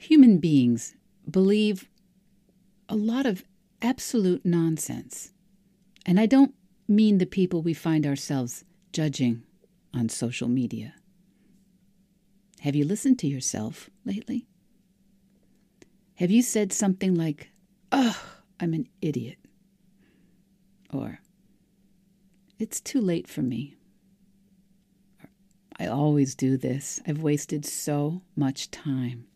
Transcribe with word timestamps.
Human 0.00 0.38
beings 0.38 0.96
believe 1.30 1.86
a 2.88 2.96
lot 2.96 3.26
of 3.26 3.44
absolute 3.82 4.46
nonsense. 4.46 5.30
And 6.06 6.18
I 6.18 6.24
don't 6.24 6.54
mean 6.88 7.18
the 7.18 7.26
people 7.26 7.60
we 7.60 7.74
find 7.74 8.06
ourselves 8.06 8.64
judging 8.94 9.42
on 9.92 10.08
social 10.08 10.48
media. 10.48 10.94
Have 12.60 12.74
you 12.74 12.86
listened 12.86 13.18
to 13.18 13.26
yourself 13.26 13.90
lately? 14.06 14.46
Have 16.14 16.30
you 16.30 16.40
said 16.40 16.72
something 16.72 17.14
like, 17.14 17.50
Ugh, 17.92 18.16
I'm 18.58 18.72
an 18.72 18.88
idiot? 19.02 19.36
Or, 20.90 21.20
It's 22.58 22.80
too 22.80 23.02
late 23.02 23.28
for 23.28 23.42
me. 23.42 23.76
Or, 25.22 25.28
I 25.78 25.88
always 25.88 26.34
do 26.34 26.56
this. 26.56 27.00
I've 27.06 27.20
wasted 27.20 27.66
so 27.66 28.22
much 28.34 28.70
time. 28.70 29.26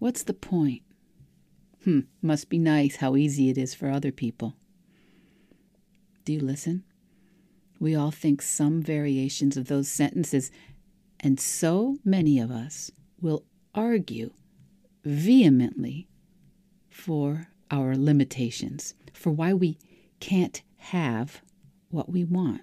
What's 0.00 0.22
the 0.22 0.32
point? 0.32 0.80
Hmm, 1.84 2.00
must 2.22 2.48
be 2.48 2.58
nice 2.58 2.96
how 2.96 3.16
easy 3.16 3.50
it 3.50 3.58
is 3.58 3.74
for 3.74 3.90
other 3.90 4.10
people. 4.10 4.56
Do 6.24 6.32
you 6.32 6.40
listen? 6.40 6.84
We 7.78 7.94
all 7.94 8.10
think 8.10 8.40
some 8.40 8.82
variations 8.82 9.58
of 9.58 9.68
those 9.68 9.88
sentences, 9.88 10.50
and 11.20 11.38
so 11.38 11.98
many 12.02 12.38
of 12.38 12.50
us 12.50 12.90
will 13.20 13.44
argue 13.74 14.32
vehemently 15.04 16.08
for 16.88 17.48
our 17.70 17.94
limitations, 17.94 18.94
for 19.12 19.30
why 19.30 19.52
we 19.52 19.78
can't 20.18 20.62
have 20.78 21.42
what 21.90 22.10
we 22.10 22.24
want. 22.24 22.62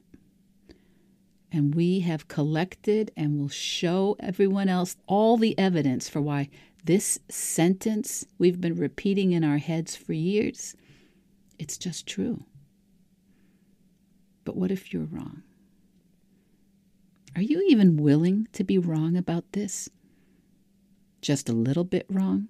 And 1.51 1.75
we 1.75 1.99
have 1.99 2.27
collected 2.27 3.11
and 3.15 3.39
will 3.39 3.47
show 3.47 4.15
everyone 4.19 4.69
else 4.69 4.95
all 5.05 5.37
the 5.37 5.57
evidence 5.59 6.09
for 6.09 6.19
why 6.19 6.49
this 6.87 7.19
sentence 7.29 8.25
we've 8.37 8.61
been 8.61 8.75
repeating 8.75 9.33
in 9.33 9.43
our 9.43 9.57
heads 9.57 9.95
for 9.95 10.13
years, 10.13 10.73
it's 11.59 11.77
just 11.77 12.07
true. 12.07 12.45
But 14.45 14.55
what 14.55 14.71
if 14.71 14.93
you're 14.93 15.03
wrong? 15.03 15.43
Are 17.35 17.41
you 17.41 17.61
even 17.67 17.97
willing 17.97 18.47
to 18.53 18.63
be 18.63 18.77
wrong 18.77 19.17
about 19.17 19.51
this? 19.51 19.89
Just 21.21 21.49
a 21.49 21.53
little 21.53 21.83
bit 21.83 22.05
wrong? 22.09 22.47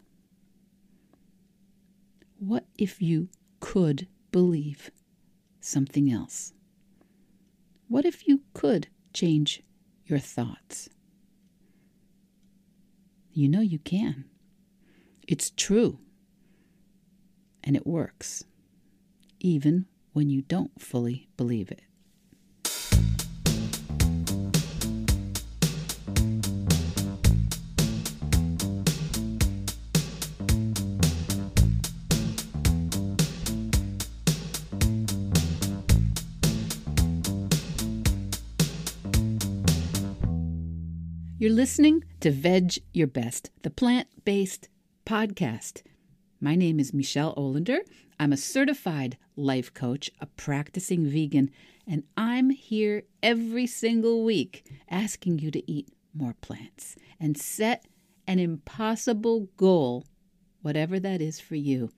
What 2.38 2.66
if 2.78 3.02
you 3.02 3.30
could 3.60 4.08
believe 4.32 4.92
something 5.60 6.12
else? 6.12 6.54
What 7.88 8.06
if 8.06 8.28
you 8.28 8.42
could 8.54 8.88
change 9.14 9.64
your 10.06 10.20
thoughts? 10.20 10.90
You 13.38 13.48
know 13.48 13.62
you 13.62 13.78
can. 13.78 14.26
It's 15.28 15.52
true. 15.52 16.00
And 17.64 17.76
it 17.76 17.86
works, 17.86 18.46
even 19.40 19.86
when 20.14 20.28
you 20.32 20.42
don't 20.42 20.72
fully 20.82 21.30
believe 21.38 21.70
it. 21.70 21.84
You're 41.38 41.52
listening 41.52 42.04
to 42.28 42.34
Veg 42.34 42.84
Your 42.92 43.08
Best, 43.08 43.52
the 43.62 43.70
plant 43.70 44.10
based 44.26 44.68
podcast. 45.06 45.82
My 46.42 46.56
name 46.56 46.78
is 46.78 46.94
Michelle 46.94 47.34
Olander. 47.36 47.80
I'm 48.20 48.34
a 48.34 48.36
certified 48.36 49.18
life 49.38 49.74
coach, 49.74 50.12
a 50.20 50.26
practicing 50.26 51.10
vegan, 51.10 51.52
and 51.88 52.04
I'm 52.18 52.50
here 52.50 53.04
every 53.24 53.66
single 53.66 54.26
week 54.26 54.70
asking 54.90 55.40
you 55.40 55.52
to 55.52 55.72
eat 55.72 55.88
more 56.14 56.36
plants 56.42 56.98
and 57.18 57.38
set 57.38 57.86
an 58.28 58.40
impossible 58.40 59.48
goal, 59.56 60.04
whatever 60.62 61.00
that 61.00 61.22
is 61.22 61.40
for 61.40 61.56
you. 61.56 61.92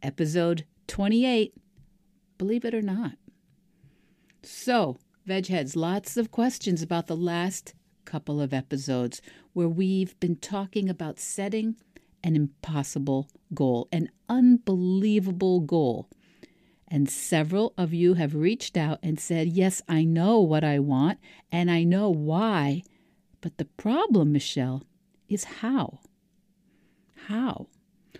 Episode 0.00 0.64
28, 0.86 1.54
believe 2.38 2.64
it 2.64 2.72
or 2.72 2.82
not. 2.82 3.14
So, 4.44 4.98
Vegheads, 5.28 5.74
lots 5.74 6.16
of 6.16 6.30
questions 6.30 6.82
about 6.82 7.08
the 7.08 7.16
last 7.16 7.74
couple 8.06 8.40
of 8.40 8.54
episodes 8.54 9.20
where 9.52 9.68
we've 9.68 10.18
been 10.20 10.36
talking 10.36 10.88
about 10.88 11.18
setting 11.18 11.76
an 12.24 12.34
impossible 12.34 13.28
goal, 13.52 13.88
an 13.92 14.08
unbelievable 14.28 15.60
goal. 15.60 16.08
And 16.88 17.10
several 17.10 17.74
of 17.76 17.92
you 17.92 18.14
have 18.14 18.34
reached 18.34 18.76
out 18.76 19.00
and 19.02 19.18
said, 19.20 19.48
Yes, 19.48 19.82
I 19.88 20.04
know 20.04 20.40
what 20.40 20.64
I 20.64 20.78
want 20.78 21.18
and 21.50 21.70
I 21.70 21.82
know 21.82 22.08
why. 22.08 22.82
But 23.40 23.58
the 23.58 23.64
problem, 23.64 24.32
Michelle, 24.32 24.84
is 25.28 25.44
how? 25.44 26.00
How? 27.26 27.66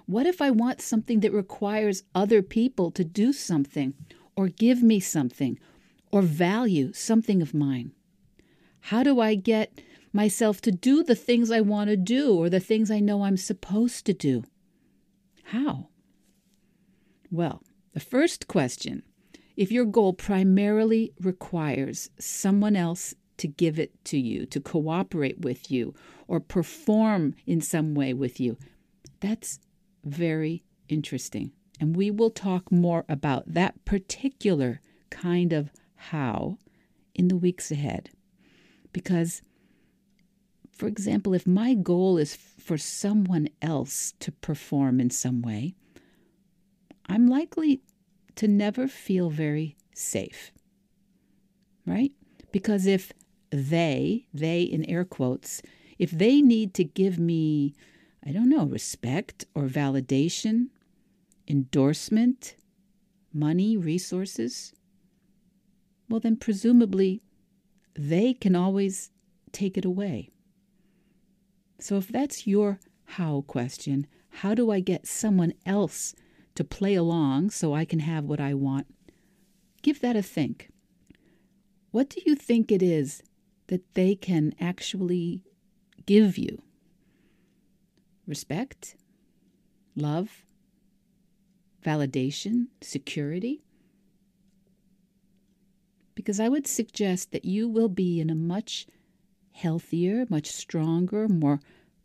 What 0.06 0.26
if 0.26 0.42
I 0.42 0.50
want 0.50 0.80
something 0.80 1.20
that 1.20 1.32
requires 1.32 2.02
other 2.14 2.42
people 2.42 2.90
to 2.92 3.04
do 3.04 3.32
something 3.32 3.94
or 4.36 4.48
give 4.48 4.82
me 4.82 5.00
something 5.00 5.58
or 6.12 6.22
value 6.22 6.92
something 6.92 7.40
of 7.40 7.54
mine? 7.54 7.92
How 8.90 9.02
do 9.02 9.18
I 9.18 9.34
get 9.34 9.80
myself 10.12 10.60
to 10.60 10.70
do 10.70 11.02
the 11.02 11.16
things 11.16 11.50
I 11.50 11.60
want 11.60 11.90
to 11.90 11.96
do 11.96 12.36
or 12.36 12.48
the 12.48 12.60
things 12.60 12.88
I 12.88 13.00
know 13.00 13.24
I'm 13.24 13.36
supposed 13.36 14.06
to 14.06 14.12
do? 14.12 14.44
How? 15.42 15.88
Well, 17.28 17.64
the 17.94 18.00
first 18.00 18.46
question 18.46 19.02
if 19.56 19.72
your 19.72 19.86
goal 19.86 20.12
primarily 20.12 21.12
requires 21.20 22.10
someone 22.20 22.76
else 22.76 23.12
to 23.38 23.48
give 23.48 23.80
it 23.80 24.04
to 24.04 24.20
you, 24.20 24.46
to 24.46 24.60
cooperate 24.60 25.40
with 25.40 25.68
you, 25.68 25.92
or 26.28 26.38
perform 26.38 27.34
in 27.44 27.60
some 27.60 27.92
way 27.92 28.14
with 28.14 28.38
you, 28.38 28.56
that's 29.18 29.58
very 30.04 30.62
interesting. 30.88 31.50
And 31.80 31.96
we 31.96 32.12
will 32.12 32.30
talk 32.30 32.70
more 32.70 33.04
about 33.08 33.52
that 33.52 33.84
particular 33.84 34.80
kind 35.10 35.52
of 35.52 35.72
how 35.96 36.58
in 37.16 37.26
the 37.26 37.36
weeks 37.36 37.72
ahead. 37.72 38.10
Because, 38.96 39.42
for 40.72 40.86
example, 40.86 41.34
if 41.34 41.46
my 41.46 41.74
goal 41.74 42.16
is 42.16 42.34
for 42.34 42.78
someone 42.78 43.46
else 43.60 44.14
to 44.20 44.32
perform 44.32 45.00
in 45.00 45.10
some 45.10 45.42
way, 45.42 45.74
I'm 47.04 47.26
likely 47.26 47.82
to 48.36 48.48
never 48.48 48.88
feel 48.88 49.28
very 49.28 49.76
safe. 49.94 50.50
Right? 51.84 52.12
Because 52.52 52.86
if 52.86 53.12
they, 53.50 54.28
they 54.32 54.62
in 54.62 54.82
air 54.86 55.04
quotes, 55.04 55.60
if 55.98 56.10
they 56.10 56.40
need 56.40 56.72
to 56.72 56.84
give 56.84 57.18
me, 57.18 57.74
I 58.26 58.32
don't 58.32 58.48
know, 58.48 58.64
respect 58.64 59.44
or 59.54 59.64
validation, 59.64 60.68
endorsement, 61.46 62.56
money, 63.30 63.76
resources, 63.76 64.72
well, 66.08 66.20
then 66.20 66.36
presumably 66.36 67.20
they 67.96 68.34
can 68.34 68.54
always 68.54 69.10
take 69.52 69.76
it 69.76 69.84
away. 69.84 70.30
So, 71.78 71.96
if 71.96 72.08
that's 72.08 72.46
your 72.46 72.78
how 73.04 73.42
question, 73.46 74.06
how 74.28 74.54
do 74.54 74.70
I 74.70 74.80
get 74.80 75.06
someone 75.06 75.54
else 75.64 76.14
to 76.54 76.64
play 76.64 76.94
along 76.94 77.50
so 77.50 77.74
I 77.74 77.84
can 77.84 78.00
have 78.00 78.24
what 78.24 78.40
I 78.40 78.54
want? 78.54 78.86
Give 79.82 80.00
that 80.00 80.16
a 80.16 80.22
think. 80.22 80.70
What 81.90 82.10
do 82.10 82.20
you 82.26 82.34
think 82.34 82.70
it 82.72 82.82
is 82.82 83.22
that 83.68 83.94
they 83.94 84.14
can 84.14 84.54
actually 84.60 85.42
give 86.06 86.36
you? 86.36 86.62
Respect? 88.26 88.96
Love? 89.94 90.44
Validation? 91.84 92.66
Security? 92.80 93.62
Because 96.16 96.40
I 96.40 96.48
would 96.48 96.66
suggest 96.66 97.30
that 97.30 97.44
you 97.44 97.68
will 97.68 97.90
be 97.90 98.20
in 98.20 98.30
a 98.30 98.34
much 98.34 98.88
healthier, 99.52 100.26
much 100.28 100.50
stronger, 100.50 101.28
more 101.28 101.60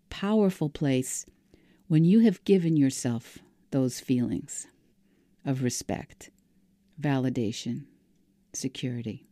powerful 0.09 0.69
place 0.69 1.25
when 1.87 2.03
you 2.05 2.19
have 2.19 2.43
given 2.43 2.77
yourself 2.77 3.39
those 3.71 3.99
feelings 3.99 4.67
of 5.43 5.63
respect, 5.63 6.29
validation, 6.99 7.85
security. 8.53 9.25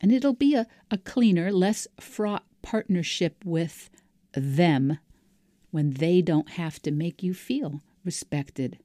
And 0.00 0.10
it'll 0.10 0.34
be 0.34 0.54
a, 0.54 0.66
a 0.90 0.98
cleaner, 0.98 1.52
less 1.52 1.86
fraught 2.00 2.44
partnership 2.62 3.44
with 3.44 3.90
them 4.32 4.98
when 5.70 5.90
they 5.90 6.22
don't 6.22 6.50
have 6.50 6.80
to 6.82 6.90
make 6.90 7.22
you 7.22 7.34
feel 7.34 7.82
respected, 8.04 8.78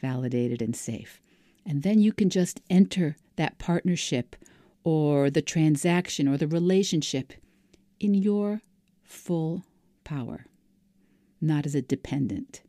validated, 0.00 0.60
and 0.60 0.76
safe. 0.76 1.20
And 1.64 1.82
then 1.82 2.00
you 2.00 2.12
can 2.12 2.30
just 2.30 2.60
enter 2.68 3.16
that 3.40 3.58
partnership 3.58 4.36
or 4.84 5.30
the 5.30 5.40
transaction 5.40 6.28
or 6.28 6.36
the 6.36 6.46
relationship 6.46 7.32
in 7.98 8.12
your 8.12 8.60
full 9.02 9.64
power. 10.04 10.44
not 11.40 11.64
as 11.64 11.74
a 11.74 11.80
dependent. 11.80 12.62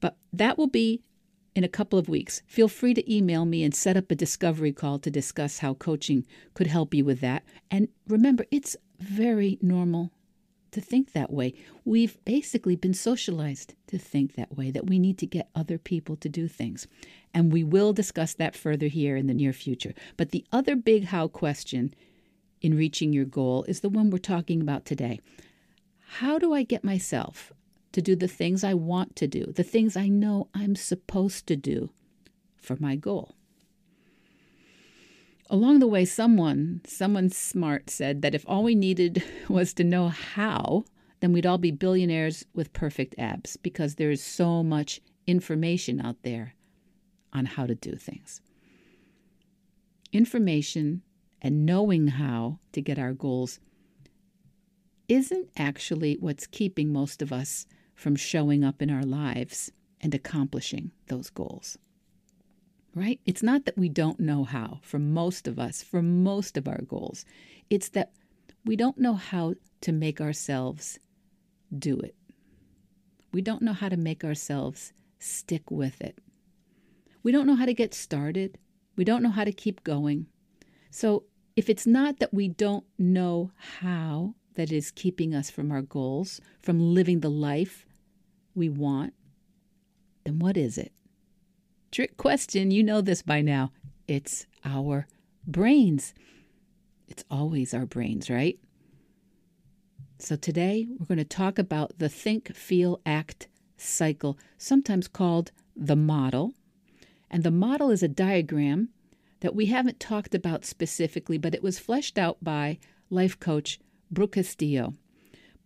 But 0.00 0.16
that 0.32 0.56
will 0.56 0.66
be 0.66 1.02
in 1.54 1.62
a 1.62 1.68
couple 1.68 1.98
of 1.98 2.08
weeks. 2.08 2.40
Feel 2.46 2.68
free 2.68 2.94
to 2.94 3.14
email 3.14 3.44
me 3.44 3.62
and 3.62 3.74
set 3.74 3.98
up 3.98 4.10
a 4.10 4.14
discovery 4.14 4.72
call 4.72 4.98
to 5.00 5.10
discuss 5.10 5.58
how 5.58 5.74
coaching 5.74 6.24
could 6.54 6.68
help 6.68 6.94
you 6.94 7.04
with 7.04 7.20
that. 7.20 7.42
And 7.70 7.88
remember, 8.08 8.46
it's 8.50 8.78
very 8.98 9.58
normal 9.60 10.10
to 10.72 10.80
think 10.80 11.12
that 11.12 11.32
way. 11.32 11.54
We've 11.84 12.22
basically 12.24 12.76
been 12.76 12.94
socialized 12.94 13.74
to 13.86 13.98
think 13.98 14.34
that 14.34 14.56
way, 14.56 14.70
that 14.70 14.86
we 14.86 14.98
need 14.98 15.18
to 15.18 15.26
get 15.26 15.50
other 15.54 15.78
people 15.78 16.16
to 16.16 16.28
do 16.28 16.48
things. 16.48 16.86
And 17.32 17.52
we 17.52 17.62
will 17.62 17.92
discuss 17.92 18.34
that 18.34 18.56
further 18.56 18.88
here 18.88 19.16
in 19.16 19.26
the 19.26 19.34
near 19.34 19.52
future. 19.52 19.94
But 20.16 20.30
the 20.30 20.44
other 20.52 20.74
big 20.74 21.04
how 21.06 21.28
question 21.28 21.94
in 22.60 22.76
reaching 22.76 23.12
your 23.12 23.24
goal 23.24 23.64
is 23.68 23.80
the 23.80 23.88
one 23.88 24.10
we're 24.10 24.18
talking 24.18 24.60
about 24.60 24.84
today. 24.84 25.20
How 26.16 26.38
do 26.38 26.52
I 26.52 26.62
get 26.62 26.84
myself 26.84 27.52
to 27.92 28.02
do 28.02 28.16
the 28.16 28.28
things 28.28 28.64
I 28.64 28.74
want 28.74 29.16
to 29.16 29.26
do, 29.26 29.46
the 29.46 29.62
things 29.62 29.96
I 29.96 30.08
know 30.08 30.48
I'm 30.54 30.74
supposed 30.74 31.46
to 31.46 31.56
do 31.56 31.90
for 32.56 32.76
my 32.80 32.96
goal. 32.96 33.34
Along 35.52 35.80
the 35.80 35.86
way, 35.86 36.06
someone, 36.06 36.80
someone 36.86 37.28
smart 37.28 37.90
said 37.90 38.22
that 38.22 38.34
if 38.34 38.42
all 38.48 38.62
we 38.64 38.74
needed 38.74 39.22
was 39.50 39.74
to 39.74 39.84
know 39.84 40.08
how, 40.08 40.86
then 41.20 41.30
we'd 41.30 41.44
all 41.44 41.58
be 41.58 41.70
billionaires 41.70 42.46
with 42.54 42.72
perfect 42.72 43.14
abs 43.18 43.58
because 43.58 43.96
there 43.96 44.10
is 44.10 44.24
so 44.24 44.62
much 44.62 45.02
information 45.26 46.00
out 46.00 46.16
there 46.22 46.54
on 47.34 47.44
how 47.44 47.66
to 47.66 47.74
do 47.74 47.96
things. 47.96 48.40
Information 50.10 51.02
and 51.42 51.66
knowing 51.66 52.08
how 52.08 52.58
to 52.72 52.80
get 52.80 52.98
our 52.98 53.12
goals 53.12 53.60
isn't 55.06 55.50
actually 55.58 56.16
what's 56.18 56.46
keeping 56.46 56.90
most 56.90 57.20
of 57.20 57.30
us 57.30 57.66
from 57.94 58.16
showing 58.16 58.64
up 58.64 58.80
in 58.80 58.90
our 58.90 59.04
lives 59.04 59.70
and 60.00 60.14
accomplishing 60.14 60.92
those 61.08 61.28
goals. 61.28 61.76
Right? 62.94 63.20
It's 63.24 63.42
not 63.42 63.64
that 63.64 63.78
we 63.78 63.88
don't 63.88 64.20
know 64.20 64.44
how, 64.44 64.80
for 64.82 64.98
most 64.98 65.48
of 65.48 65.58
us, 65.58 65.82
for 65.82 66.02
most 66.02 66.56
of 66.58 66.68
our 66.68 66.82
goals. 66.82 67.24
It's 67.70 67.88
that 67.90 68.12
we 68.64 68.76
don't 68.76 68.98
know 68.98 69.14
how 69.14 69.54
to 69.80 69.92
make 69.92 70.20
ourselves 70.20 70.98
do 71.76 71.98
it. 72.00 72.14
We 73.32 73.40
don't 73.40 73.62
know 73.62 73.72
how 73.72 73.88
to 73.88 73.96
make 73.96 74.24
ourselves 74.24 74.92
stick 75.18 75.70
with 75.70 76.02
it. 76.02 76.18
We 77.22 77.32
don't 77.32 77.46
know 77.46 77.54
how 77.54 77.66
to 77.66 77.74
get 77.74 77.94
started. 77.94 78.58
We 78.96 79.04
don't 79.04 79.22
know 79.22 79.30
how 79.30 79.44
to 79.44 79.52
keep 79.52 79.84
going. 79.84 80.26
So, 80.90 81.24
if 81.56 81.68
it's 81.70 81.86
not 81.86 82.18
that 82.18 82.32
we 82.32 82.48
don't 82.48 82.84
know 82.98 83.52
how 83.80 84.34
that 84.54 84.72
is 84.72 84.90
keeping 84.90 85.34
us 85.34 85.50
from 85.50 85.70
our 85.70 85.82
goals, 85.82 86.40
from 86.60 86.94
living 86.94 87.20
the 87.20 87.30
life 87.30 87.86
we 88.54 88.68
want, 88.68 89.14
then 90.24 90.38
what 90.38 90.56
is 90.56 90.78
it? 90.78 90.92
Trick 91.92 92.16
question, 92.16 92.70
you 92.70 92.82
know 92.82 93.02
this 93.02 93.20
by 93.20 93.42
now. 93.42 93.70
It's 94.08 94.46
our 94.64 95.06
brains. 95.46 96.14
It's 97.06 97.22
always 97.30 97.74
our 97.74 97.84
brains, 97.84 98.30
right? 98.30 98.58
So 100.18 100.36
today 100.36 100.86
we're 100.88 101.04
going 101.04 101.18
to 101.18 101.24
talk 101.24 101.58
about 101.58 101.98
the 101.98 102.08
think, 102.08 102.56
feel, 102.56 103.02
act 103.04 103.48
cycle, 103.76 104.38
sometimes 104.56 105.06
called 105.06 105.52
the 105.76 105.94
model. 105.94 106.54
And 107.30 107.44
the 107.44 107.50
model 107.50 107.90
is 107.90 108.02
a 108.02 108.08
diagram 108.08 108.88
that 109.40 109.54
we 109.54 109.66
haven't 109.66 110.00
talked 110.00 110.34
about 110.34 110.64
specifically, 110.64 111.36
but 111.36 111.54
it 111.54 111.62
was 111.62 111.78
fleshed 111.78 112.16
out 112.16 112.42
by 112.42 112.78
life 113.10 113.38
coach 113.38 113.78
Brooke 114.10 114.32
Castillo. 114.32 114.94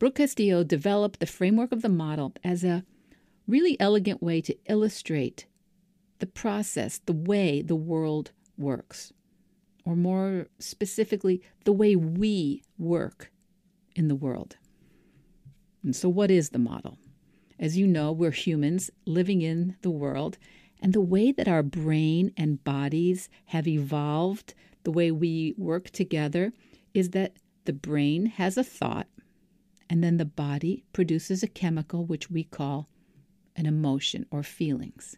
Brooke 0.00 0.16
Castillo 0.16 0.64
developed 0.64 1.20
the 1.20 1.26
framework 1.26 1.70
of 1.70 1.82
the 1.82 1.88
model 1.88 2.32
as 2.42 2.64
a 2.64 2.82
really 3.46 3.78
elegant 3.78 4.20
way 4.20 4.40
to 4.40 4.56
illustrate 4.68 5.46
the 6.18 6.26
process, 6.26 6.98
the 7.06 7.12
way 7.12 7.62
the 7.62 7.76
world 7.76 8.32
works, 8.56 9.12
or 9.84 9.96
more 9.96 10.48
specifically, 10.58 11.42
the 11.64 11.72
way 11.72 11.96
we 11.96 12.62
work 12.78 13.30
in 13.94 14.08
the 14.08 14.14
world. 14.14 14.56
And 15.82 15.94
so, 15.94 16.08
what 16.08 16.30
is 16.30 16.50
the 16.50 16.58
model? 16.58 16.98
As 17.58 17.76
you 17.76 17.86
know, 17.86 18.12
we're 18.12 18.30
humans 18.30 18.90
living 19.06 19.42
in 19.42 19.76
the 19.82 19.90
world, 19.90 20.38
and 20.80 20.92
the 20.92 21.00
way 21.00 21.32
that 21.32 21.48
our 21.48 21.62
brain 21.62 22.32
and 22.36 22.62
bodies 22.64 23.28
have 23.46 23.66
evolved, 23.66 24.54
the 24.82 24.90
way 24.90 25.10
we 25.10 25.54
work 25.56 25.90
together, 25.90 26.52
is 26.92 27.10
that 27.10 27.36
the 27.64 27.72
brain 27.72 28.26
has 28.26 28.56
a 28.56 28.64
thought 28.64 29.08
and 29.88 30.02
then 30.02 30.16
the 30.16 30.24
body 30.24 30.84
produces 30.92 31.42
a 31.42 31.48
chemical 31.48 32.04
which 32.04 32.30
we 32.30 32.44
call 32.44 32.88
an 33.54 33.66
emotion 33.66 34.26
or 34.30 34.42
feelings. 34.42 35.16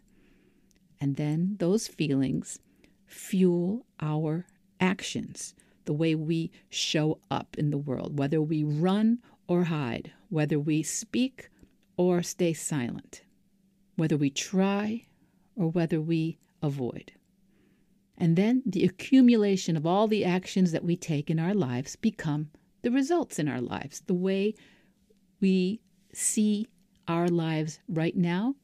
And 1.01 1.15
then 1.15 1.55
those 1.59 1.87
feelings 1.87 2.59
fuel 3.05 3.85
our 3.99 4.45
actions, 4.79 5.55
the 5.85 5.93
way 5.93 6.15
we 6.15 6.51
show 6.69 7.19
up 7.31 7.55
in 7.57 7.71
the 7.71 7.77
world, 7.77 8.17
whether 8.17 8.41
we 8.41 8.63
run 8.63 9.19
or 9.47 9.65
hide, 9.65 10.11
whether 10.29 10.59
we 10.59 10.83
speak 10.83 11.49
or 11.97 12.21
stay 12.21 12.53
silent, 12.53 13.23
whether 13.95 14.17
we 14.17 14.29
try 14.29 15.05
or 15.55 15.69
whether 15.69 15.99
we 15.99 16.37
avoid. 16.61 17.11
And 18.17 18.35
then 18.35 18.61
the 18.65 18.83
accumulation 18.83 19.77
of 19.77 19.85
all 19.85 20.07
the 20.07 20.25
actions 20.25 20.71
that 20.71 20.83
we 20.83 20.95
take 20.95 21.29
in 21.29 21.39
our 21.39 21.53
lives 21.53 21.95
become 21.95 22.51
the 22.81 22.91
results 22.91 23.39
in 23.39 23.47
our 23.47 23.61
lives. 23.61 24.01
The 24.05 24.13
way 24.13 24.55
we 25.39 25.79
see 26.13 26.67
our 27.07 27.27
lives 27.27 27.79
right 27.87 28.15
now 28.15 28.55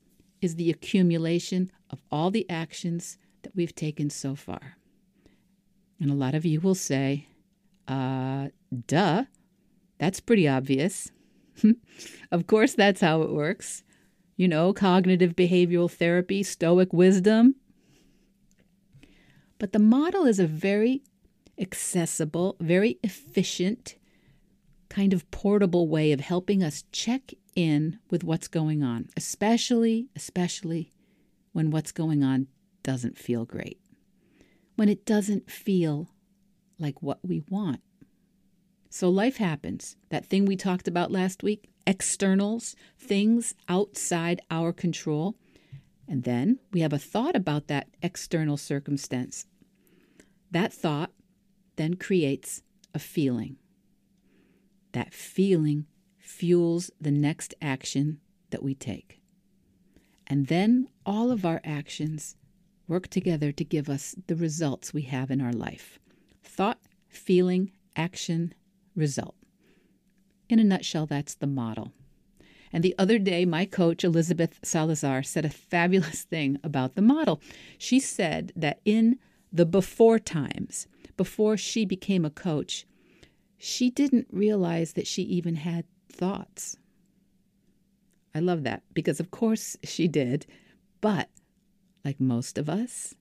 is 0.46 0.56
the 0.56 0.70
accumulation 0.70 1.72
of 1.90 2.02
all 2.12 2.32
the 2.32 2.50
actions 2.50 3.18
that 3.42 3.56
we've 3.56 3.76
taken 3.76 4.10
so 4.10 4.36
far. 4.36 4.78
And 6.00 6.10
a 6.10 6.16
lot 6.16 6.36
of 6.36 6.46
you 6.46 6.62
will 6.62 6.76
say, 6.76 7.28
uh, 7.88 8.50
duh, 8.88 9.26
that's 9.98 10.20
pretty 10.20 10.48
obvious. 10.48 11.12
of 12.32 12.48
course, 12.48 12.74
that's 12.74 13.02
how 13.02 13.24
it 13.24 13.32
works. 13.32 13.84
You 14.38 14.48
know, 14.48 14.72
cognitive 14.72 15.36
behavioral 15.36 15.92
therapy, 15.92 16.44
stoic 16.44 16.94
wisdom. 16.94 17.56
But 19.58 19.74
the 19.74 19.80
model 19.80 20.26
is 20.26 20.40
a 20.40 20.48
very 20.48 21.02
accessible, 21.58 22.58
very 22.60 23.00
efficient, 23.04 23.96
kind 24.90 25.14
of 25.14 25.30
portable 25.32 25.88
way 25.88 26.12
of 26.12 26.20
helping 26.20 26.62
us 26.62 26.84
check 26.92 27.34
in 27.56 28.00
with 28.10 28.24
what's 28.24 28.48
going 28.48 28.84
on, 28.84 29.10
especially, 29.16 30.10
especially 30.16 30.92
when 31.54 31.72
what's 31.72 31.92
going 31.92 32.24
on 32.24 32.48
doesn't 32.84 33.18
feel 33.18 33.46
great, 33.46 33.80
when 34.76 34.90
it 34.90 35.06
doesn't 35.06 35.50
feel 35.50 36.10
like 36.78 37.02
what 37.02 37.20
we 37.24 37.44
want. 37.50 37.82
So 38.90 39.10
life 39.10 39.38
happens. 39.38 39.96
That 40.10 40.26
thing 40.26 40.46
we 40.46 40.56
talked 40.56 40.88
about 40.88 41.12
last 41.12 41.44
week, 41.44 41.70
externals, 41.88 42.76
things 42.98 43.56
outside 43.68 44.42
our 44.50 44.72
control. 44.72 45.36
And 46.08 46.24
then 46.24 46.60
we 46.72 46.82
have 46.82 46.94
a 46.94 47.00
thought 47.00 47.36
about 47.36 47.68
that 47.68 47.88
external 48.02 48.58
circumstance. 48.58 49.48
That 50.52 50.72
thought 50.72 51.12
then 51.76 51.96
creates 51.96 52.62
a 52.94 53.00
feeling. 53.00 53.58
That 54.94 55.14
feeling 55.14 55.88
fuels 56.26 56.90
the 57.00 57.12
next 57.12 57.54
action 57.62 58.20
that 58.50 58.64
we 58.64 58.74
take. 58.74 59.22
And 60.28 60.48
then 60.48 60.90
all 61.06 61.32
of 61.32 61.46
our 61.46 61.62
actions 61.64 62.36
work 62.88 63.08
together 63.08 63.52
to 63.52 63.64
give 63.64 63.90
us 63.90 64.16
the 64.28 64.36
results 64.36 64.94
we 64.94 65.04
have 65.04 65.30
in 65.32 65.42
our 65.42 65.54
life 65.54 66.00
thought, 66.44 66.80
feeling, 67.08 67.72
action, 67.96 68.54
result. 68.96 69.36
In 70.48 70.60
a 70.60 70.64
nutshell, 70.64 71.06
that's 71.06 71.36
the 71.36 71.48
model. 71.48 71.92
And 72.72 72.84
the 72.84 72.96
other 72.98 73.20
day, 73.20 73.46
my 73.46 73.66
coach, 73.66 74.04
Elizabeth 74.04 74.60
Salazar, 74.64 75.24
said 75.24 75.44
a 75.44 75.50
fabulous 75.50 76.24
thing 76.30 76.60
about 76.64 76.96
the 76.96 77.02
model. 77.02 77.42
She 77.78 78.00
said 78.00 78.52
that 78.56 78.80
in 78.86 79.20
the 79.52 79.66
before 79.66 80.20
times, 80.20 80.88
before 81.18 81.58
she 81.58 81.86
became 81.86 82.26
a 82.26 82.30
coach, 82.30 82.86
she 83.58 83.90
didn't 83.90 84.28
realize 84.32 84.94
that 84.94 85.08
she 85.08 85.24
even 85.24 85.56
had 85.56 85.86
thoughts. 86.16 86.78
I 88.34 88.40
love 88.40 88.64
that 88.64 88.84
because, 88.94 89.20
of 89.20 89.32
course, 89.32 89.78
she 89.84 90.08
did. 90.08 90.46
But 91.02 91.30
like 92.04 92.20
most 92.20 92.58
of 92.58 92.70
us, 92.70 93.14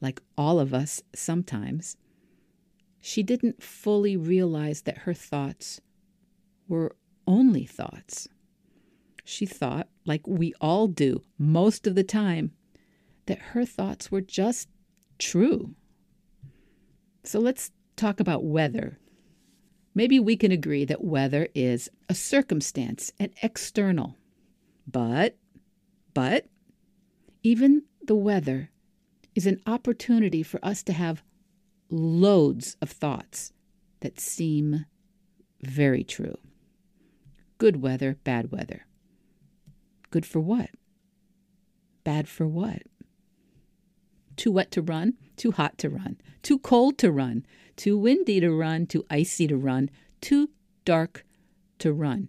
like 0.00 0.20
all 0.36 0.58
of 0.58 0.74
us 0.74 1.02
sometimes, 1.14 1.96
she 3.00 3.22
didn't 3.22 3.62
fully 3.62 4.16
realize 4.16 4.82
that 4.82 4.98
her 4.98 5.14
thoughts 5.14 5.80
were 6.68 6.96
only 7.26 7.64
thoughts. 7.64 8.28
She 9.24 9.46
thought, 9.46 9.88
like 10.04 10.26
we 10.26 10.54
all 10.60 10.88
do 10.88 11.22
most 11.38 11.86
of 11.86 11.94
the 11.94 12.04
time, 12.04 12.52
that 13.26 13.38
her 13.38 13.64
thoughts 13.64 14.10
were 14.10 14.20
just 14.20 14.68
true. 15.18 15.74
So 17.24 17.38
let's 17.38 17.70
talk 17.96 18.20
about 18.20 18.44
weather 18.44 18.98
maybe 19.94 20.18
we 20.18 20.36
can 20.36 20.52
agree 20.52 20.84
that 20.84 21.04
weather 21.04 21.48
is 21.54 21.90
a 22.08 22.14
circumstance, 22.14 23.12
an 23.18 23.32
external. 23.42 24.16
But, 24.86 25.36
but, 26.14 26.46
even 27.42 27.84
the 28.02 28.14
weather 28.14 28.70
is 29.34 29.46
an 29.46 29.60
opportunity 29.66 30.42
for 30.42 30.64
us 30.64 30.82
to 30.84 30.92
have 30.92 31.22
loads 31.90 32.76
of 32.80 32.90
thoughts 32.90 33.52
that 34.00 34.20
seem 34.20 34.86
very 35.62 36.04
true. 36.04 36.38
Good 37.58 37.82
weather, 37.82 38.16
bad 38.24 38.50
weather. 38.50 38.86
Good 40.10 40.26
for 40.26 40.40
what? 40.40 40.70
Bad 42.04 42.28
for 42.28 42.46
what? 42.46 42.82
Too 44.36 44.50
wet 44.50 44.70
to 44.72 44.82
run, 44.82 45.14
too 45.40 45.52
hot 45.52 45.78
to 45.78 45.88
run, 45.88 46.18
too 46.42 46.58
cold 46.58 46.98
to 46.98 47.10
run, 47.10 47.46
too 47.74 47.96
windy 47.96 48.40
to 48.40 48.52
run, 48.52 48.84
too 48.84 49.06
icy 49.08 49.46
to 49.46 49.56
run, 49.56 49.88
too 50.20 50.50
dark 50.84 51.24
to 51.78 51.94
run. 51.94 52.28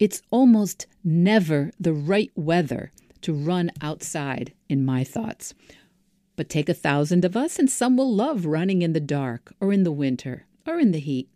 It's 0.00 0.20
almost 0.32 0.88
never 1.04 1.70
the 1.78 1.92
right 1.92 2.32
weather 2.34 2.90
to 3.20 3.32
run 3.32 3.70
outside, 3.80 4.52
in 4.68 4.84
my 4.84 5.04
thoughts. 5.04 5.54
But 6.34 6.48
take 6.48 6.68
a 6.68 6.74
thousand 6.74 7.24
of 7.24 7.36
us, 7.36 7.56
and 7.56 7.70
some 7.70 7.96
will 7.96 8.12
love 8.12 8.46
running 8.46 8.82
in 8.82 8.94
the 8.94 8.98
dark, 9.00 9.54
or 9.60 9.72
in 9.72 9.84
the 9.84 9.92
winter, 9.92 10.46
or 10.66 10.80
in 10.80 10.90
the 10.90 10.98
heat. 10.98 11.28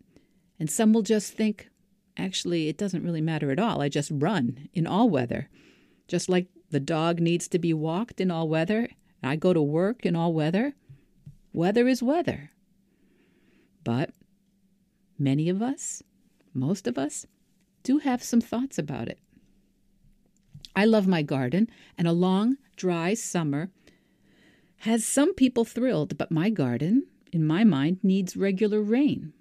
And 0.59 0.69
some 0.69 0.93
will 0.93 1.03
just 1.03 1.35
think, 1.35 1.69
actually, 2.17 2.69
it 2.69 2.77
doesn't 2.77 3.05
really 3.05 3.21
matter 3.21 3.53
at 3.53 3.61
all. 3.61 3.81
I 3.81 3.89
just 3.89 4.11
run 4.13 4.69
in 4.73 4.85
all 4.85 5.09
weather. 5.09 5.49
Just 6.09 6.29
like 6.29 6.49
the 6.71 6.81
dog 6.81 7.21
needs 7.21 7.47
to 7.49 7.61
be 7.61 7.73
walked 7.73 8.21
in 8.21 8.33
all 8.33 8.49
weather, 8.49 8.89
I 9.23 9.37
go 9.37 9.53
to 9.53 9.63
work 9.63 10.05
in 10.05 10.17
all 10.17 10.33
weather. 10.33 10.75
Weather 11.55 11.87
is 11.87 12.03
weather. 12.03 12.51
But 13.85 14.11
many 15.17 15.49
of 15.49 15.63
us, 15.63 16.03
most 16.53 16.89
of 16.89 16.99
us, 16.99 17.27
do 17.85 17.99
have 17.99 18.25
some 18.25 18.41
thoughts 18.41 18.77
about 18.77 19.09
it. 19.09 19.21
I 20.75 20.85
love 20.85 21.07
my 21.07 21.23
garden, 21.23 21.71
and 21.97 22.09
a 22.09 22.13
long, 22.13 22.57
dry 22.75 23.15
summer 23.15 23.71
has 24.79 25.07
some 25.07 25.33
people 25.33 25.65
thrilled, 25.65 26.19
but 26.19 26.33
my 26.33 26.51
garden, 26.51 27.07
in 27.33 27.47
my 27.47 27.63
mind, 27.63 28.01
needs 28.03 28.37
regular 28.37 28.83
rain. 28.83 29.33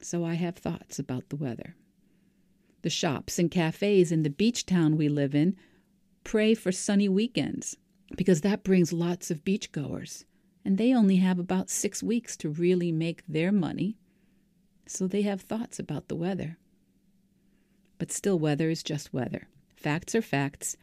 So 0.00 0.24
I 0.24 0.34
have 0.34 0.56
thoughts 0.56 0.98
about 0.98 1.28
the 1.28 1.36
weather. 1.36 1.76
The 2.80 2.88
shops 2.88 3.38
and 3.38 3.50
cafes 3.50 4.10
in 4.10 4.22
the 4.22 4.30
beach 4.30 4.64
town 4.64 4.96
we 4.96 5.10
live 5.10 5.34
in 5.34 5.54
pray 6.24 6.54
for 6.54 6.72
sunny 6.72 7.10
weekends 7.10 7.76
because 8.16 8.40
that 8.40 8.64
brings 8.64 8.90
lots 8.90 9.30
of 9.30 9.44
beachgoers, 9.44 10.24
and 10.66 10.78
they 10.78 10.92
only 10.92 11.16
have 11.16 11.38
about 11.38 11.70
six 11.70 12.02
weeks 12.02 12.36
to 12.36 12.50
really 12.50 12.90
make 12.90 13.22
their 13.28 13.52
money. 13.52 13.96
So 14.84 15.06
they 15.06 15.22
have 15.22 15.42
thoughts 15.42 15.78
about 15.78 16.08
the 16.08 16.16
weather. 16.16 16.58
But 17.98 18.10
still, 18.10 18.36
weather 18.36 18.68
is 18.68 18.82
just 18.82 19.14
weather. 19.14 19.46
Facts 19.76 20.16
are 20.16 20.22
facts, 20.22 20.76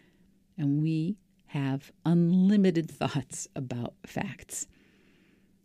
and 0.58 0.82
we 0.82 1.18
have 1.48 1.92
unlimited 2.06 2.90
thoughts 3.00 3.50
about 3.58 3.96
facts. 4.06 4.68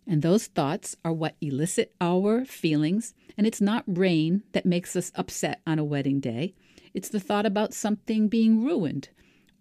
And 0.05 0.23
those 0.23 0.49
thoughts 0.49 0.97
are 1.05 1.13
what 1.13 1.37
elicit 1.41 1.95
our 2.01 2.45
feelings. 2.45 3.15
And 3.37 3.47
it's 3.47 3.61
not 3.61 3.85
rain 3.87 4.43
that 4.51 4.67
makes 4.67 4.97
us 4.97 5.13
upset 5.15 5.61
on 5.65 5.79
a 5.79 5.85
wedding 5.85 6.19
day. 6.19 6.55
It's 6.93 7.09
the 7.09 7.21
thought 7.21 7.47
about 7.47 7.73
something 7.73 8.27
being 8.27 8.65
ruined 8.65 9.11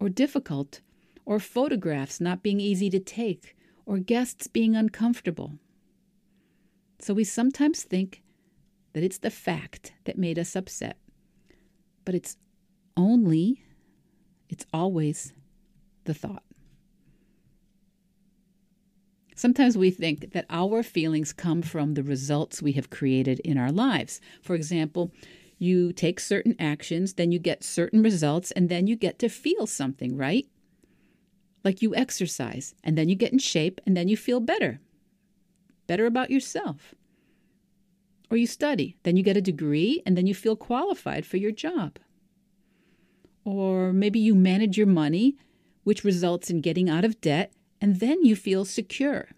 or 0.00 0.08
difficult, 0.08 0.80
or 1.24 1.38
photographs 1.38 2.20
not 2.20 2.42
being 2.42 2.58
easy 2.58 2.90
to 2.90 2.98
take, 2.98 3.54
or 3.88 3.98
guests 3.98 4.46
being 4.46 4.76
uncomfortable. 4.76 5.54
So 6.98 7.14
we 7.14 7.24
sometimes 7.24 7.82
think 7.82 8.22
that 8.92 9.02
it's 9.02 9.16
the 9.16 9.30
fact 9.30 9.94
that 10.04 10.18
made 10.18 10.38
us 10.38 10.54
upset. 10.54 10.98
But 12.04 12.14
it's 12.14 12.36
only, 12.98 13.62
it's 14.50 14.66
always 14.74 15.32
the 16.04 16.12
thought. 16.12 16.42
Sometimes 19.34 19.78
we 19.78 19.90
think 19.90 20.32
that 20.32 20.44
our 20.50 20.82
feelings 20.82 21.32
come 21.32 21.62
from 21.62 21.94
the 21.94 22.02
results 22.02 22.60
we 22.60 22.72
have 22.72 22.90
created 22.90 23.40
in 23.40 23.56
our 23.56 23.72
lives. 23.72 24.20
For 24.42 24.54
example, 24.54 25.12
you 25.58 25.94
take 25.94 26.20
certain 26.20 26.56
actions, 26.58 27.14
then 27.14 27.32
you 27.32 27.38
get 27.38 27.64
certain 27.64 28.02
results, 28.02 28.50
and 28.50 28.68
then 28.68 28.86
you 28.86 28.96
get 28.96 29.18
to 29.20 29.30
feel 29.30 29.66
something, 29.66 30.14
right? 30.14 30.46
Like 31.64 31.82
you 31.82 31.94
exercise, 31.94 32.74
and 32.84 32.96
then 32.96 33.08
you 33.08 33.14
get 33.14 33.32
in 33.32 33.38
shape, 33.38 33.80
and 33.84 33.96
then 33.96 34.08
you 34.08 34.16
feel 34.16 34.40
better, 34.40 34.80
better 35.86 36.06
about 36.06 36.30
yourself. 36.30 36.94
Or 38.30 38.36
you 38.36 38.46
study, 38.46 38.96
then 39.02 39.16
you 39.16 39.22
get 39.22 39.36
a 39.36 39.42
degree, 39.42 40.02
and 40.06 40.16
then 40.16 40.26
you 40.26 40.34
feel 40.34 40.56
qualified 40.56 41.26
for 41.26 41.36
your 41.36 41.52
job. 41.52 41.98
Or 43.44 43.92
maybe 43.92 44.18
you 44.18 44.34
manage 44.34 44.76
your 44.76 44.86
money, 44.86 45.36
which 45.84 46.04
results 46.04 46.50
in 46.50 46.60
getting 46.60 46.90
out 46.90 47.04
of 47.04 47.20
debt, 47.20 47.52
and 47.80 48.00
then 48.00 48.24
you 48.24 48.36
feel 48.36 48.64
secure. 48.64 49.28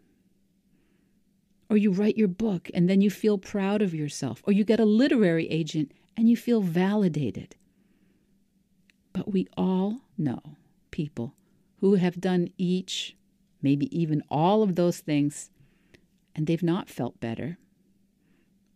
Or 1.68 1.76
you 1.76 1.92
write 1.92 2.18
your 2.18 2.28
book 2.28 2.68
and 2.74 2.90
then 2.90 3.00
you 3.00 3.10
feel 3.10 3.38
proud 3.38 3.80
of 3.80 3.94
yourself. 3.94 4.42
Or 4.44 4.52
you 4.52 4.64
get 4.64 4.80
a 4.80 4.84
literary 4.84 5.48
agent 5.48 5.92
and 6.16 6.28
you 6.28 6.36
feel 6.36 6.60
validated. 6.60 7.54
But 9.12 9.30
we 9.30 9.46
all 9.56 10.00
know 10.18 10.40
people 10.90 11.34
who 11.80 11.94
have 11.94 12.20
done 12.20 12.48
each, 12.58 13.16
maybe 13.62 13.86
even 13.98 14.22
all 14.30 14.62
of 14.62 14.74
those 14.74 14.98
things, 14.98 15.50
and 16.34 16.46
they've 16.46 16.62
not 16.62 16.88
felt 16.88 17.20
better, 17.20 17.58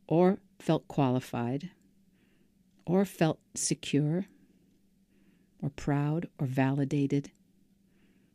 or 0.07 0.39
felt 0.59 0.89
qualified, 0.89 1.71
or 2.87 3.05
felt 3.05 3.39
secure, 3.55 4.27
or 5.63 5.71
proud, 5.71 6.29
or 6.39 6.47
validated, 6.47 7.31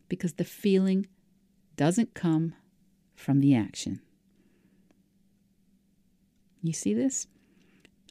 because 0.08 0.34
the 0.34 0.44
feeling 0.44 1.08
doesn't 1.76 2.14
come 2.14 2.54
from 3.16 3.40
the 3.40 3.56
action. 3.56 4.02
You 6.62 6.74
see 6.74 6.94
this? 6.94 7.28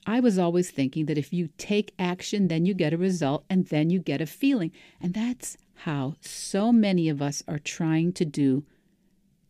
I 0.06 0.20
was 0.20 0.38
always 0.38 0.70
thinking 0.70 1.06
that 1.06 1.18
if 1.18 1.32
you 1.32 1.50
take 1.58 1.92
action, 1.98 2.48
then 2.48 2.64
you 2.64 2.72
get 2.72 2.94
a 2.94 2.98
result 2.98 3.44
and 3.50 3.66
then 3.66 3.90
you 3.90 4.00
get 4.00 4.22
a 4.22 4.26
feeling. 4.26 4.72
And 5.02 5.12
that's 5.12 5.58
how 5.78 6.14
so 6.20 6.72
many 6.72 7.08
of 7.08 7.22
us 7.22 7.42
are 7.46 7.58
trying 7.58 8.12
to 8.14 8.24
do 8.24 8.64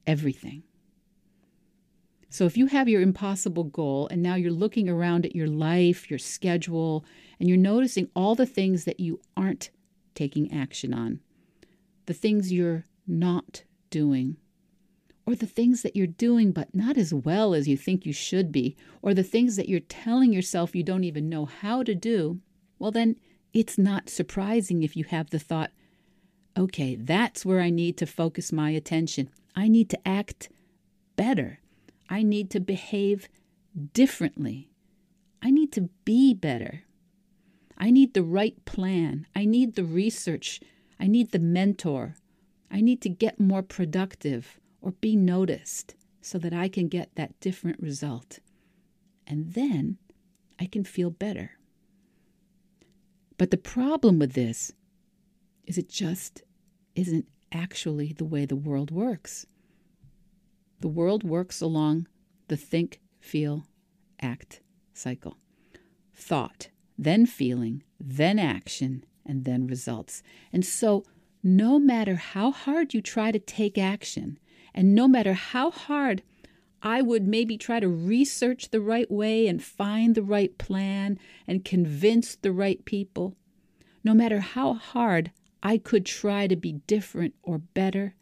everything. 0.07 0.63
So 2.31 2.45
if 2.45 2.57
you 2.57 2.67
have 2.67 2.89
your 2.89 3.01
impossible 3.01 3.65
goal 3.65 4.09
and 4.11 4.23
now 4.23 4.35
you're 4.35 4.53
looking 4.53 4.89
around 4.89 5.25
at 5.25 5.35
your 5.35 5.47
life, 5.47 6.11
your 6.11 6.19
schedule, 6.19 7.05
and 7.41 7.49
you're 7.49 7.57
noticing 7.57 8.09
all 8.15 8.35
the 8.35 8.47
things 8.47 8.85
that 8.85 9.01
you 9.01 9.21
aren't 9.37 9.71
taking 10.15 10.53
action 10.53 10.93
on, 10.93 11.21
the 12.07 12.13
things 12.15 12.53
you're 12.53 12.85
not 13.07 13.65
doing, 13.89 14.37
or 15.27 15.35
the 15.35 15.47
things 15.47 15.81
that 15.83 15.97
you're 15.97 16.07
doing 16.07 16.53
but 16.53 16.75
not 16.75 16.99
as 16.99 17.15
well 17.15 17.55
as 17.55 17.67
you 17.67 17.77
think 17.77 18.05
you 18.05 18.13
should 18.13 18.53
be, 18.53 18.77
or 19.01 19.15
the 19.15 19.23
things 19.23 19.57
that 19.57 19.69
you're 19.69 19.81
telling 19.81 20.33
yourself 20.33 20.75
you 20.75 20.83
don't 20.83 21.05
even 21.05 21.31
know 21.31 21.47
how 21.47 21.83
to 21.83 21.95
do, 21.95 22.41
well, 22.79 22.91
then 22.91 23.17
it's 23.55 23.79
not 23.79 24.11
surprising 24.11 24.83
if 24.83 24.97
you 24.97 25.05
have 25.05 25.31
the 25.31 25.39
thought, 25.39 25.71
okay, 26.59 26.97
that's 26.97 27.47
where 27.47 27.61
I 27.61 27.71
need 27.71 27.97
to 27.99 28.07
focus 28.07 28.53
my 28.53 28.71
attention. 28.71 29.31
I 29.55 29.69
need 29.69 29.89
to 29.91 30.09
act 30.09 30.49
better. 31.17 31.61
I 32.11 32.23
need 32.23 32.51
to 32.51 32.61
behave 32.61 33.29
differently. 33.93 34.69
I 35.41 35.51
need 35.51 35.73
to 35.73 35.89
be 36.05 36.35
better. 36.35 36.83
I 37.79 37.91
need 37.93 38.15
the 38.15 38.25
right 38.25 38.63
plan. 38.65 39.27
I 39.37 39.45
need 39.45 39.77
the 39.77 39.85
research. 39.85 40.61
I 40.99 41.07
need 41.07 41.31
the 41.31 41.39
mentor. 41.39 42.17
I 42.71 42.81
need 42.81 43.01
to 43.03 43.09
get 43.09 43.39
more 43.39 43.63
productive 43.63 44.59
or 44.83 44.91
be 44.91 45.15
noticed 45.15 45.95
so 46.21 46.39
that 46.39 46.53
I 46.53 46.69
can 46.69 46.89
get 46.89 47.15
that 47.15 47.39
different 47.41 47.81
result. 47.81 48.41
And 49.27 49.55
then 49.55 49.99
I 50.59 50.67
can 50.67 50.83
feel 50.83 51.11
better. 51.11 51.53
But 53.37 53.53
the 53.53 53.57
problem 53.57 54.19
with 54.19 54.33
this 54.33 54.73
is 55.65 55.79
it 55.79 55.89
just 55.89 56.43
isn't 56.99 57.27
actually 57.53 58.13
the 58.13 58.25
way 58.25 58.45
the 58.45 58.57
world 58.57 58.91
works. 58.91 59.47
The 60.81 60.89
world 60.89 61.23
works 61.23 61.61
along 61.61 62.09
the 62.49 62.57
think, 62.57 63.01
feel, 63.21 63.67
act 64.21 64.63
cycle. 64.93 65.39
Thought, 66.13 66.71
then 66.99 67.25
feeling, 67.25 67.85
then 68.01 68.41
action, 68.41 69.05
and 69.25 69.45
then 69.45 69.69
results. 69.69 70.25
And 70.53 70.65
so 70.65 71.05
no 71.41 71.79
matter 71.79 72.17
how 72.17 72.51
hard 72.51 72.95
you 72.95 73.01
try 73.01 73.31
to 73.31 73.39
take 73.39 73.79
action, 73.79 74.41
and 74.75 74.93
no 74.93 75.07
matter 75.07 75.35
how 75.35 75.71
hard 75.71 76.23
I 76.83 77.01
would 77.01 77.29
maybe 77.29 77.57
try 77.57 77.79
to 77.79 77.89
research 77.89 78.71
the 78.71 78.81
right 78.81 79.11
way 79.11 79.47
and 79.47 79.63
find 79.63 80.17
the 80.17 80.23
right 80.23 80.57
plan 80.59 81.17
and 81.47 81.65
convince 81.65 82.35
the 82.35 82.53
right 82.53 82.85
people, 82.85 83.37
no 84.03 84.15
matter 84.15 84.41
how 84.41 84.75
hard 84.75 85.31
I 85.63 85.79
could 85.79 86.07
try 86.07 86.47
to 86.47 86.57
be 86.57 86.73
different 86.87 87.35
or 87.43 87.59
better, 87.59 88.15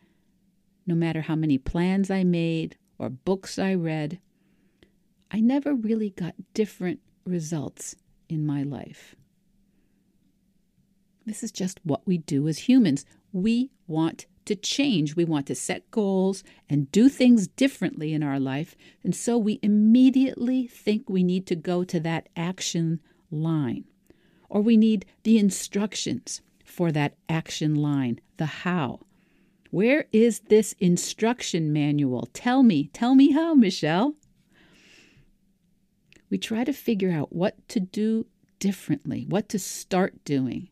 no 0.87 0.95
matter 0.95 1.23
how 1.23 1.37
many 1.37 1.59
plans 1.59 2.11
I 2.11 2.25
made 2.25 2.77
or 2.99 3.11
books 3.11 3.59
I 3.59 3.75
read, 3.75 4.21
I 5.31 5.41
never 5.41 5.75
really 5.75 6.11
got 6.11 6.35
different 6.55 7.01
results 7.25 7.97
in 8.29 8.47
my 8.47 8.63
life. 8.63 9.15
This 11.27 11.43
is 11.43 11.51
just 11.51 11.81
what 11.83 12.07
we 12.07 12.19
do 12.19 12.47
as 12.49 12.61
humans. 12.61 13.05
We 13.33 13.71
want 13.89 14.27
to 14.45 14.55
change. 14.55 15.17
We 15.17 15.25
want 15.25 15.47
to 15.49 15.57
set 15.57 15.91
goals 15.91 16.45
and 16.71 16.91
do 16.93 17.09
things 17.09 17.49
differently 17.49 18.15
in 18.15 18.23
our 18.23 18.39
life. 18.39 18.77
And 19.03 19.15
so 19.15 19.37
we 19.37 19.59
immediately 19.63 20.69
think 20.69 21.11
we 21.11 21.25
need 21.25 21.47
to 21.49 21.57
go 21.57 21.83
to 21.85 21.99
that 22.01 22.29
action 22.37 23.01
line, 23.31 23.85
or 24.49 24.61
we 24.61 24.77
need 24.77 25.05
the 25.25 25.37
instructions 25.37 26.41
for 26.77 26.93
that 26.93 27.17
action 27.27 27.75
line, 27.75 28.21
the 28.37 28.45
how. 28.45 29.01
Where 29.71 30.05
is 30.13 30.41
this 30.41 30.75
instruction 30.79 31.73
manual? 31.73 32.29
Tell 32.35 32.63
me, 32.63 32.91
tell 32.93 33.15
me 33.15 33.33
how, 33.33 33.55
Michelle. 33.55 34.15
We 36.29 36.37
try 36.37 36.65
to 36.65 36.75
figure 36.75 37.11
out 37.11 37.33
what 37.33 37.67
to 37.69 37.81
do 37.81 38.27
differently, 38.59 39.25
what 39.27 39.49
to 39.49 39.59
start 39.59 40.23
doing. 40.25 40.69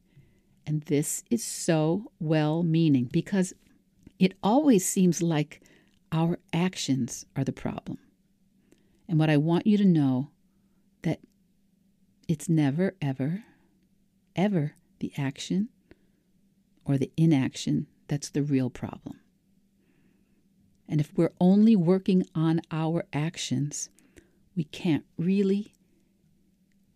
And 0.67 0.83
this 0.83 1.25
is 1.31 1.43
so 1.43 2.13
well 2.21 2.63
meaning 2.63 3.09
because 3.11 3.55
it 4.19 4.35
always 4.43 4.87
seems 4.87 5.23
like 5.23 5.63
our 6.13 6.39
actions 6.53 7.25
are 7.35 7.45
the 7.45 7.53
problem. 7.53 7.97
And 9.09 9.19
what 9.19 9.31
I 9.31 9.39
want 9.39 9.67
you 9.67 9.79
to 9.79 9.87
know 9.87 10.31
that 11.01 11.21
it's 12.29 12.49
never 12.49 12.95
ever 13.01 13.45
ever 14.37 14.75
the 14.99 15.13
action 15.17 15.69
or 16.85 16.99
the 16.99 17.11
inaction 17.17 17.87
that's 18.09 18.31
the 18.31 18.43
real 18.43 18.71
problem. 18.71 19.21
And 20.89 21.01
if 21.01 21.13
we're 21.17 21.33
only 21.41 21.75
working 21.77 22.25
on 22.35 22.61
our 22.71 23.05
actions, 23.13 23.89
we 24.55 24.65
can't 24.65 25.05
really 25.19 25.73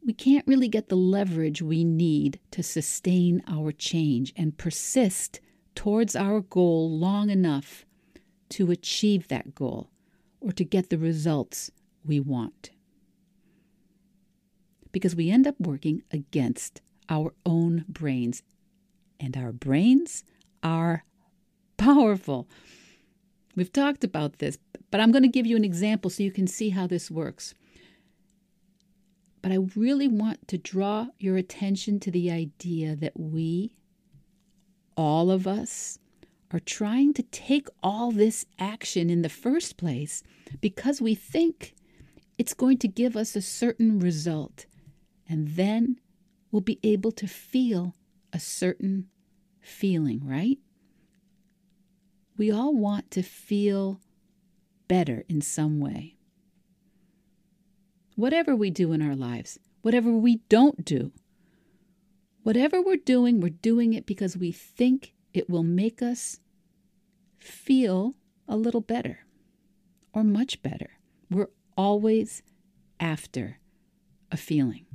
we 0.05 0.13
can't 0.15 0.47
really 0.47 0.69
get 0.69 0.89
the 0.89 0.97
leverage 0.97 1.61
we 1.61 1.85
need 1.85 2.41
to 2.53 2.63
sustain 2.63 3.43
our 3.47 3.73
change 3.73 4.33
and 4.37 4.57
persist 4.57 5.41
towards 5.75 6.17
our 6.17 6.41
goal 6.41 6.91
long 6.91 7.29
enough 7.29 7.85
to 8.49 8.71
achieve 8.71 9.29
that 9.29 9.55
goal 9.55 9.91
or 10.41 10.53
to 10.53 10.65
get 10.65 10.89
the 10.89 10.97
results 10.97 11.71
we 12.05 12.21
want. 12.21 12.71
Because 14.93 15.15
we 15.15 15.31
end 15.31 15.47
up 15.47 15.57
working 15.61 16.03
against 16.11 16.81
our 17.11 17.35
own 17.45 17.85
brains, 17.89 18.43
and 19.21 19.37
our 19.37 19.53
brains 19.53 20.25
are 20.63 21.05
powerful. 21.77 22.49
We've 23.57 23.73
talked 23.73 24.05
about 24.05 24.39
this, 24.39 24.59
but 24.91 25.01
I'm 25.01 25.13
going 25.13 25.23
to 25.23 25.29
give 25.29 25.47
you 25.47 25.57
an 25.57 25.65
example 25.65 26.11
so 26.11 26.23
you 26.23 26.31
can 26.31 26.47
see 26.47 26.71
how 26.71 26.87
this 26.87 27.11
works. 27.11 27.55
But 29.43 29.53
I 29.53 29.59
really 29.77 30.09
want 30.09 30.49
to 30.49 30.59
draw 30.59 31.09
your 31.19 31.37
attention 31.37 32.01
to 32.01 32.11
the 32.11 32.31
idea 32.31 32.97
that 32.97 33.19
we, 33.19 33.77
all 34.97 35.31
of 35.31 35.47
us, 35.47 35.99
are 36.51 36.61
trying 36.61 37.13
to 37.15 37.23
take 37.25 37.69
all 37.83 38.11
this 38.11 38.47
action 38.59 39.11
in 39.11 39.23
the 39.23 39.29
first 39.29 39.77
place 39.77 40.23
because 40.61 41.01
we 41.01 41.15
think 41.15 41.75
it's 42.39 42.55
going 42.55 42.79
to 42.79 42.89
give 42.89 43.17
us 43.17 43.37
a 43.37 43.43
certain 43.43 43.99
result. 43.99 44.67
And 45.29 45.49
then 45.49 46.01
we'll 46.51 46.63
be 46.63 46.79
able 46.83 47.13
to 47.13 47.27
feel 47.27 47.95
a 48.33 48.41
certain 48.41 49.09
feeling, 49.61 50.21
right? 50.25 50.59
We 52.37 52.51
all 52.51 52.75
want 52.75 53.11
to 53.13 53.23
feel 53.23 54.01
better 54.87 55.25
in 55.29 55.41
some 55.41 55.81
way. 55.81 56.17
Whatever 58.17 58.57
we 58.57 58.71
do 58.71 58.93
in 58.93 59.03
our 59.03 59.15
lives, 59.17 59.59
whatever 59.83 60.11
we 60.11 60.37
don't 60.49 60.85
do, 60.85 61.13
whatever 62.43 62.81
we're 62.81 62.97
doing, 62.97 63.41
we're 63.41 63.51
doing 63.51 63.93
it 63.93 64.07
because 64.07 64.37
we 64.37 64.51
think 64.53 65.13
it 65.35 65.49
will 65.49 65.63
make 65.63 66.03
us 66.03 66.41
feel 67.39 68.15
a 68.49 68.57
little 68.57 68.81
better 68.81 69.21
or 70.13 70.25
much 70.25 70.63
better. 70.63 70.91
We're 71.31 71.51
always 71.77 72.43
after 72.99 73.61
a 74.33 74.37
feeling. 74.37 74.87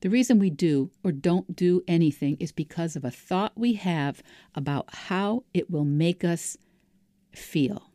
The 0.00 0.10
reason 0.10 0.38
we 0.38 0.50
do 0.50 0.90
or 1.04 1.12
don't 1.12 1.54
do 1.54 1.82
anything 1.86 2.36
is 2.40 2.52
because 2.52 2.96
of 2.96 3.04
a 3.04 3.10
thought 3.10 3.52
we 3.54 3.74
have 3.74 4.22
about 4.54 4.94
how 4.94 5.44
it 5.52 5.70
will 5.70 5.84
make 5.84 6.24
us 6.24 6.56
feel. 7.32 7.90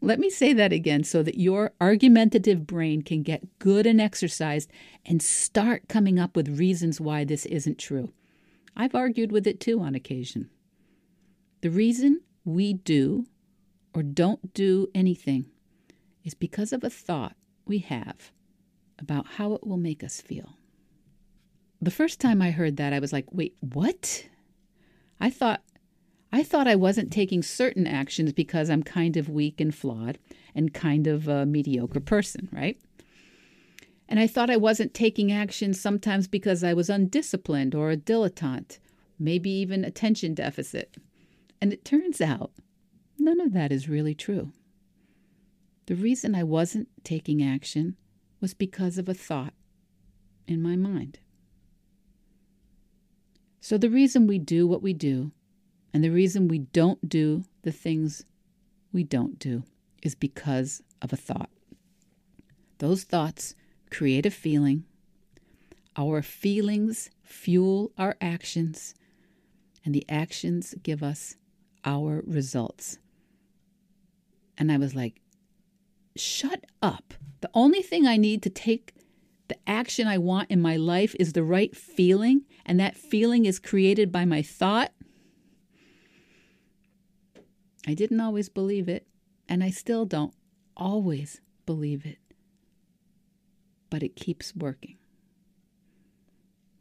Let 0.00 0.20
me 0.20 0.30
say 0.30 0.52
that 0.52 0.72
again 0.72 1.02
so 1.02 1.22
that 1.22 1.38
your 1.38 1.72
argumentative 1.80 2.66
brain 2.66 3.02
can 3.02 3.22
get 3.22 3.58
good 3.58 3.86
and 3.86 4.00
exercised 4.00 4.70
and 5.04 5.20
start 5.20 5.88
coming 5.88 6.18
up 6.18 6.36
with 6.36 6.58
reasons 6.58 7.00
why 7.00 7.24
this 7.24 7.46
isn't 7.46 7.78
true. 7.78 8.12
I've 8.76 8.94
argued 8.94 9.32
with 9.32 9.46
it 9.46 9.58
too 9.58 9.80
on 9.80 9.96
occasion. 9.96 10.50
The 11.62 11.70
reason 11.70 12.20
we 12.44 12.74
do 12.74 13.26
or 13.92 14.04
don't 14.04 14.54
do 14.54 14.88
anything 14.94 15.46
is 16.22 16.34
because 16.34 16.72
of 16.72 16.84
a 16.84 16.90
thought 16.90 17.34
we 17.66 17.78
have 17.78 18.30
about 18.98 19.26
how 19.26 19.52
it 19.54 19.66
will 19.66 19.76
make 19.76 20.02
us 20.02 20.20
feel. 20.20 20.56
The 21.80 21.90
first 21.90 22.20
time 22.20 22.42
I 22.42 22.50
heard 22.50 22.76
that, 22.76 22.92
I 22.92 22.98
was 22.98 23.12
like, 23.12 23.26
wait, 23.30 23.56
what? 23.60 24.26
I 25.20 25.30
thought 25.30 25.62
I 26.30 26.42
thought 26.42 26.68
I 26.68 26.74
wasn't 26.74 27.10
taking 27.10 27.42
certain 27.42 27.86
actions 27.86 28.32
because 28.32 28.68
I'm 28.68 28.82
kind 28.82 29.16
of 29.16 29.30
weak 29.30 29.60
and 29.60 29.74
flawed 29.74 30.18
and 30.54 30.74
kind 30.74 31.06
of 31.06 31.26
a 31.26 31.46
mediocre 31.46 32.00
person, 32.00 32.48
right? 32.52 32.78
And 34.08 34.20
I 34.20 34.26
thought 34.26 34.50
I 34.50 34.56
wasn't 34.56 34.92
taking 34.92 35.32
action 35.32 35.72
sometimes 35.72 36.28
because 36.28 36.62
I 36.62 36.74
was 36.74 36.90
undisciplined 36.90 37.74
or 37.74 37.90
a 37.90 37.96
dilettante, 37.96 38.78
maybe 39.18 39.50
even 39.50 39.84
attention 39.84 40.34
deficit. 40.34 40.96
And 41.60 41.72
it 41.72 41.84
turns 41.84 42.20
out 42.20 42.52
none 43.18 43.40
of 43.40 43.52
that 43.52 43.72
is 43.72 43.88
really 43.88 44.14
true. 44.14 44.52
The 45.86 45.94
reason 45.94 46.34
I 46.34 46.42
wasn't 46.42 46.88
taking 47.04 47.42
action 47.42 47.96
was 48.40 48.54
because 48.54 48.98
of 48.98 49.08
a 49.08 49.14
thought 49.14 49.54
in 50.46 50.62
my 50.62 50.76
mind. 50.76 51.18
So, 53.60 53.76
the 53.76 53.90
reason 53.90 54.26
we 54.26 54.38
do 54.38 54.66
what 54.66 54.82
we 54.82 54.92
do 54.92 55.32
and 55.92 56.02
the 56.04 56.10
reason 56.10 56.48
we 56.48 56.58
don't 56.58 57.08
do 57.08 57.44
the 57.62 57.72
things 57.72 58.24
we 58.92 59.04
don't 59.04 59.38
do 59.38 59.64
is 60.02 60.14
because 60.14 60.82
of 61.02 61.12
a 61.12 61.16
thought. 61.16 61.50
Those 62.78 63.02
thoughts 63.02 63.54
create 63.90 64.26
a 64.26 64.30
feeling. 64.30 64.84
Our 65.96 66.22
feelings 66.22 67.10
fuel 67.24 67.92
our 67.98 68.16
actions, 68.20 68.94
and 69.84 69.94
the 69.94 70.04
actions 70.08 70.74
give 70.82 71.02
us 71.02 71.36
our 71.84 72.22
results. 72.26 72.98
And 74.56 74.70
I 74.70 74.76
was 74.76 74.94
like, 74.94 75.20
shut 76.18 76.64
up. 76.82 77.14
The 77.40 77.50
only 77.54 77.82
thing 77.82 78.06
I 78.06 78.16
need 78.16 78.42
to 78.42 78.50
take 78.50 78.94
the 79.48 79.56
action 79.66 80.06
I 80.06 80.18
want 80.18 80.50
in 80.50 80.60
my 80.60 80.76
life 80.76 81.14
is 81.18 81.32
the 81.32 81.42
right 81.42 81.74
feeling, 81.74 82.44
and 82.66 82.78
that 82.78 82.96
feeling 82.96 83.46
is 83.46 83.58
created 83.58 84.12
by 84.12 84.24
my 84.24 84.42
thought. 84.42 84.92
I 87.86 87.94
didn't 87.94 88.20
always 88.20 88.48
believe 88.48 88.88
it, 88.88 89.06
and 89.48 89.64
I 89.64 89.70
still 89.70 90.04
don't 90.04 90.34
always 90.76 91.40
believe 91.64 92.04
it, 92.04 92.18
but 93.88 94.02
it 94.02 94.16
keeps 94.16 94.54
working. 94.54 94.98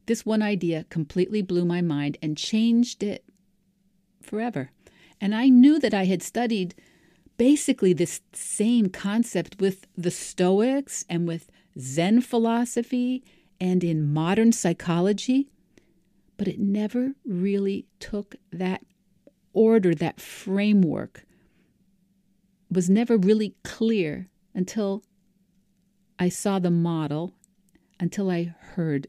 This 0.08 0.26
one 0.26 0.42
idea 0.42 0.86
completely 0.90 1.42
blew 1.42 1.66
my 1.66 1.82
mind 1.82 2.18
and 2.22 2.38
changed 2.38 3.04
it 3.04 3.26
forever. 4.22 4.72
And 5.20 5.34
I 5.34 5.50
knew 5.50 5.80
that 5.80 5.94
I 5.94 6.06
had 6.06 6.22
studied 6.22 6.76
basically 7.38 7.94
this 7.94 8.22
same 8.34 8.90
concept 8.90 9.60
with 9.60 9.88
the 9.96 10.12
Stoics 10.12 11.06
and 11.10 11.28
with 11.28 11.50
Zen 11.80 12.22
philosophy 12.22 13.24
and 13.60 13.84
in 13.84 14.12
modern 14.14 14.52
psychology, 14.52 15.50
but 16.38 16.48
it 16.48 16.60
never 16.60 17.14
really 17.26 17.86
took 18.00 18.36
that 18.52 18.84
order, 19.54 19.96
that 19.96 20.20
framework, 20.20 21.26
was 22.70 22.90
never 22.90 23.18
really 23.18 23.56
clear 23.64 24.30
until 24.54 25.04
I 26.20 26.30
saw 26.30 26.60
the 26.60 26.72
model, 26.72 27.34
until 28.00 28.30
I 28.30 28.56
heard 28.74 29.08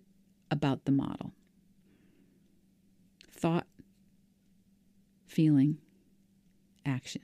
about 0.50 0.84
the 0.84 0.92
model. 0.92 1.32
Thought, 3.30 3.66
feeling, 5.26 5.78
action. 6.84 7.22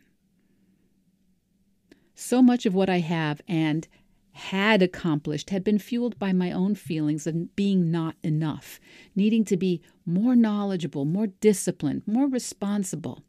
So 2.24 2.40
much 2.40 2.64
of 2.64 2.74
what 2.74 2.88
I 2.88 3.00
have 3.00 3.42
and 3.46 3.86
had 4.32 4.80
accomplished 4.80 5.50
had 5.50 5.62
been 5.62 5.78
fueled 5.78 6.18
by 6.18 6.32
my 6.32 6.52
own 6.52 6.74
feelings 6.74 7.26
of 7.26 7.54
being 7.54 7.90
not 7.90 8.16
enough, 8.22 8.80
needing 9.14 9.44
to 9.44 9.58
be 9.58 9.82
more 10.06 10.34
knowledgeable, 10.34 11.04
more 11.04 11.26
disciplined, 11.26 12.00
more 12.06 12.26
responsible. 12.26 13.24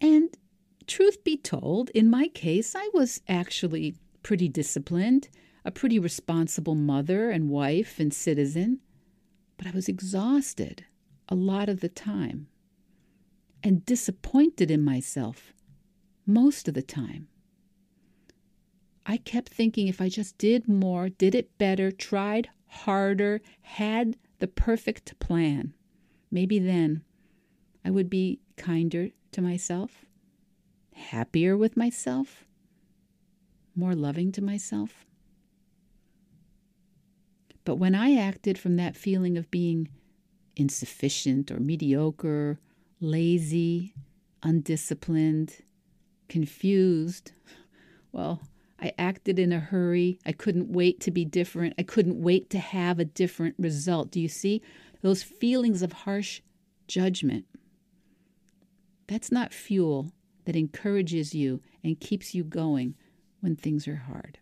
And 0.00 0.36
truth 0.86 1.24
be 1.24 1.36
told, 1.36 1.90
in 1.90 2.08
my 2.08 2.28
case, 2.28 2.76
I 2.76 2.88
was 2.94 3.20
actually 3.26 3.96
pretty 4.22 4.46
disciplined, 4.46 5.28
a 5.64 5.72
pretty 5.72 5.98
responsible 5.98 6.76
mother 6.76 7.32
and 7.32 7.50
wife 7.50 7.98
and 7.98 8.14
citizen, 8.14 8.78
but 9.56 9.66
I 9.66 9.72
was 9.72 9.88
exhausted 9.88 10.84
a 11.28 11.34
lot 11.34 11.68
of 11.68 11.80
the 11.80 11.88
time 11.88 12.46
and 13.64 13.84
disappointed 13.84 14.70
in 14.70 14.84
myself 14.84 15.52
most 16.26 16.68
of 16.68 16.74
the 16.74 16.82
time. 16.82 17.28
I 19.06 19.18
kept 19.18 19.50
thinking 19.50 19.86
if 19.86 20.00
I 20.00 20.08
just 20.08 20.36
did 20.36 20.66
more, 20.68 21.08
did 21.08 21.34
it 21.34 21.56
better, 21.58 21.92
tried 21.92 22.48
harder, 22.66 23.40
had 23.62 24.16
the 24.38 24.48
perfect 24.48 25.18
plan, 25.20 25.74
maybe 26.30 26.58
then 26.58 27.02
I 27.84 27.90
would 27.90 28.10
be 28.10 28.40
kinder 28.56 29.10
to 29.32 29.40
myself, 29.40 30.04
happier 30.94 31.56
with 31.56 31.76
myself, 31.76 32.44
more 33.76 33.94
loving 33.94 34.32
to 34.32 34.42
myself. 34.42 35.06
But 37.64 37.76
when 37.76 37.94
I 37.94 38.16
acted 38.16 38.58
from 38.58 38.76
that 38.76 38.96
feeling 38.96 39.36
of 39.36 39.50
being 39.50 39.88
insufficient 40.56 41.50
or 41.50 41.60
mediocre, 41.60 42.58
lazy, 43.00 43.94
undisciplined, 44.42 45.58
confused, 46.28 47.32
well, 48.12 48.40
I 48.80 48.92
acted 48.98 49.38
in 49.38 49.52
a 49.52 49.60
hurry. 49.60 50.18
I 50.26 50.32
couldn't 50.32 50.70
wait 50.70 51.00
to 51.00 51.10
be 51.10 51.24
different. 51.24 51.74
I 51.78 51.82
couldn't 51.82 52.20
wait 52.20 52.50
to 52.50 52.58
have 52.58 52.98
a 52.98 53.04
different 53.04 53.54
result. 53.58 54.10
Do 54.10 54.20
you 54.20 54.28
see 54.28 54.62
those 55.02 55.22
feelings 55.22 55.82
of 55.82 55.92
harsh 55.92 56.40
judgment? 56.86 57.46
That's 59.06 59.32
not 59.32 59.52
fuel 59.52 60.12
that 60.44 60.56
encourages 60.56 61.34
you 61.34 61.60
and 61.82 62.00
keeps 62.00 62.34
you 62.34 62.44
going 62.44 62.94
when 63.40 63.56
things 63.56 63.86
are 63.86 63.96
hard. 63.96 64.38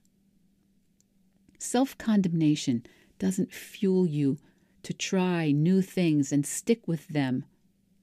Self 1.58 1.96
condemnation 1.96 2.84
doesn't 3.18 3.52
fuel 3.52 4.06
you 4.06 4.38
to 4.82 4.92
try 4.92 5.50
new 5.50 5.80
things 5.80 6.32
and 6.32 6.44
stick 6.44 6.86
with 6.86 7.08
them 7.08 7.44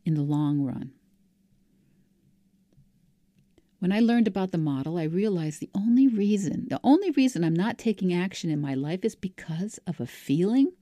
in 0.06 0.16
the 0.16 0.22
long 0.22 0.62
run. 0.62 0.94
When 3.82 3.92
I 3.92 4.00
learned 4.00 4.28
about 4.28 4.52
the 4.52 4.60
model, 4.60 5.00
I 5.00 5.06
realized 5.06 5.60
the 5.60 5.72
only 5.74 6.08
reason, 6.08 6.68
the 6.70 6.80
only 6.84 7.10
reason 7.10 7.44
I'm 7.44 7.56
not 7.56 7.80
taking 7.80 8.14
action 8.14 8.52
in 8.52 8.62
my 8.62 8.76
life 8.76 9.04
is 9.04 9.16
because 9.16 9.80
of 9.88 10.00
a 10.00 10.06
feeling. 10.06 10.74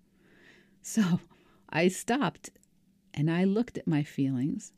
So 0.82 1.22
I 1.70 1.88
stopped 1.88 2.50
and 3.14 3.32
I 3.32 3.46
looked 3.46 3.78
at 3.78 3.88
my 3.88 4.04
feelings 4.04 4.74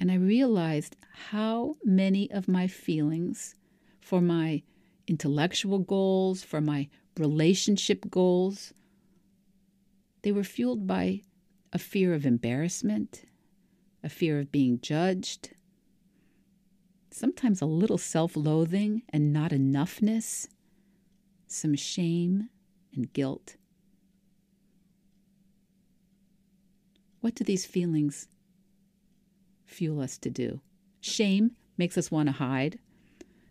and 0.00 0.10
I 0.10 0.16
realized 0.16 0.96
how 1.30 1.76
many 1.84 2.28
of 2.32 2.48
my 2.48 2.66
feelings 2.66 3.54
for 4.00 4.20
my 4.20 4.64
intellectual 5.06 5.78
goals, 5.78 6.42
for 6.42 6.60
my 6.60 6.88
relationship 7.16 8.10
goals, 8.10 8.72
they 10.22 10.32
were 10.32 10.42
fueled 10.42 10.88
by 10.88 11.22
a 11.72 11.78
fear 11.78 12.14
of 12.14 12.26
embarrassment, 12.26 13.26
a 14.02 14.08
fear 14.08 14.40
of 14.40 14.50
being 14.50 14.80
judged, 14.80 15.50
sometimes 17.10 17.60
a 17.60 17.66
little 17.66 17.98
self 17.98 18.36
loathing 18.36 19.02
and 19.10 19.32
not 19.32 19.50
enoughness, 19.50 20.48
some 21.46 21.74
shame 21.74 22.48
and 22.94 23.12
guilt. 23.12 23.56
What 27.20 27.34
do 27.34 27.44
these 27.44 27.66
feelings 27.66 28.28
fuel 29.64 30.00
us 30.00 30.18
to 30.18 30.30
do? 30.30 30.60
Shame 31.00 31.52
makes 31.76 31.98
us 31.98 32.10
want 32.10 32.28
to 32.28 32.32
hide. 32.32 32.78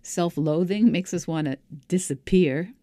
Self 0.01 0.37
loathing 0.37 0.91
makes 0.91 1.13
us 1.13 1.27
want 1.27 1.45
to 1.45 1.57
disappear. 1.87 2.73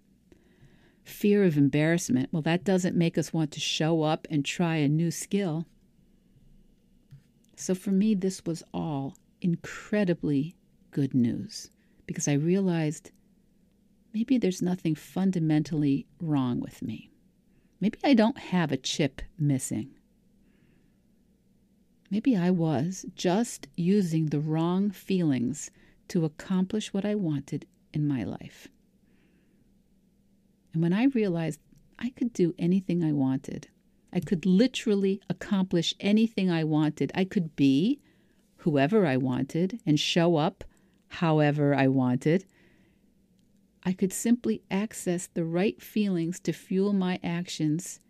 Fear 1.05 1.45
of 1.45 1.59
embarrassment, 1.59 2.31
well, 2.33 2.43
that 2.43 2.65
doesn't 2.65 2.97
make 2.97 3.19
us 3.19 3.33
want 3.33 3.51
to 3.53 3.61
show 3.61 4.03
up 4.03 4.27
and 4.31 4.45
try 4.45 4.77
a 4.77 4.89
new 4.89 5.11
skill. 5.11 5.67
So 7.57 7.75
for 7.75 7.91
me, 7.91 8.15
this 8.15 8.45
was 8.47 8.63
all 8.73 9.17
incredibly 9.43 10.57
good 10.95 11.13
news 11.13 11.69
because 12.07 12.29
I 12.29 12.35
realized 12.35 13.11
maybe 14.15 14.39
there's 14.39 14.63
nothing 14.63 14.95
fundamentally 14.95 16.07
wrong 16.21 16.61
with 16.61 16.81
me. 16.81 17.11
Maybe 17.81 17.99
I 18.03 18.15
don't 18.15 18.39
have 18.39 18.73
a 18.73 18.79
chip 18.79 19.21
missing. 19.39 19.91
Maybe 22.11 22.37
I 22.37 22.51
was 22.51 23.05
just 23.17 23.67
using 23.77 24.27
the 24.27 24.39
wrong 24.39 24.91
feelings 24.91 25.71
to 26.09 26.25
accomplish 26.25 26.95
what 26.95 27.05
I 27.05 27.17
wanted 27.17 27.67
in 27.93 28.07
my 28.07 28.23
life. 28.23 28.69
And 30.73 30.81
when 30.81 30.93
I 30.93 31.07
realized 31.07 31.59
I 31.99 32.11
could 32.11 32.33
do 32.33 32.55
anything 32.57 33.03
I 33.03 33.13
wanted, 33.13 33.69
I 34.13 34.21
could 34.21 34.47
literally 34.47 35.21
accomplish 35.29 35.93
anything 35.99 36.51
I 36.51 36.63
wanted, 36.63 37.11
I 37.17 37.25
could 37.25 37.57
be 37.57 38.01
whoever 38.59 39.07
I 39.07 39.17
wanted 39.17 39.81
and 39.85 39.99
show 39.99 40.37
up 40.37 40.63
however 41.15 41.75
I 41.75 41.89
wanted. 41.89 42.45
I 43.85 43.93
could 43.93 44.13
simply 44.13 44.63
access 44.71 45.27
the 45.27 45.45
right 45.45 45.81
feelings 45.81 46.41
to 46.41 46.53
fuel 46.53 46.93
my 46.93 47.21
actions, 47.23 48.01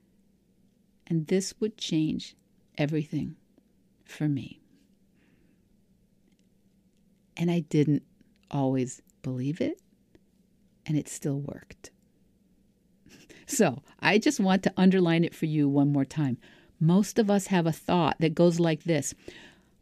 and 1.07 1.27
this 1.27 1.55
would 1.61 1.77
change 1.77 2.37
everything 2.79 3.37
for 4.05 4.29
me. 4.29 4.61
And 7.37 7.51
I 7.51 7.61
didn't 7.61 8.05
always 8.51 9.03
believe 9.23 9.61
it, 9.61 9.81
and 10.87 10.97
it 10.97 11.09
still 11.09 11.41
worked. 11.41 11.91
so 13.47 13.83
I 14.01 14.19
just 14.19 14.39
want 14.39 14.63
to 14.63 14.75
underline 14.77 15.25
it 15.25 15.35
for 15.35 15.47
you 15.47 15.69
one 15.69 15.93
more 15.93 16.05
time. 16.05 16.39
Most 16.79 17.19
of 17.19 17.31
us 17.31 17.49
have 17.49 17.67
a 17.67 17.73
thought 17.73 18.17
that 18.21 18.35
goes 18.35 18.61
like 18.61 18.85
this 18.85 19.15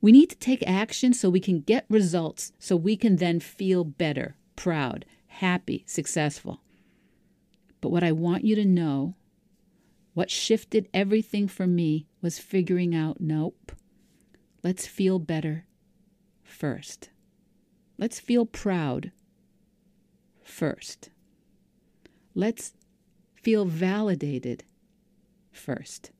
we 0.03 0.11
need 0.11 0.29
to 0.31 0.37
take 0.37 0.67
action 0.67 1.15
so 1.15 1.31
we 1.31 1.41
can 1.41 1.61
get 1.61 1.87
results, 1.89 2.53
so 2.59 2.77
we 2.77 2.97
can 2.97 3.17
then 3.17 3.39
feel 3.39 3.85
better, 3.85 4.37
proud, 4.57 5.07
happy, 5.29 5.85
successful. 5.87 6.61
But 7.81 7.91
what 7.91 8.03
I 8.03 8.11
want 8.11 8.45
you 8.45 8.57
to 8.57 8.65
know, 8.65 9.15
what 10.13 10.29
shifted 10.29 10.89
everything 10.93 11.47
for 11.47 11.69
me 11.69 12.09
was 12.21 12.41
figuring 12.41 12.95
out 12.95 13.21
nope, 13.21 13.73
let's 14.65 14.89
feel 14.89 15.21
better 15.21 15.67
first. 16.43 17.11
Let's 17.97 18.19
feel 18.19 18.45
proud 18.45 19.13
first. 20.43 21.11
Let's 22.35 22.75
feel 23.35 23.65
validated 23.67 24.65
first. 25.53 26.11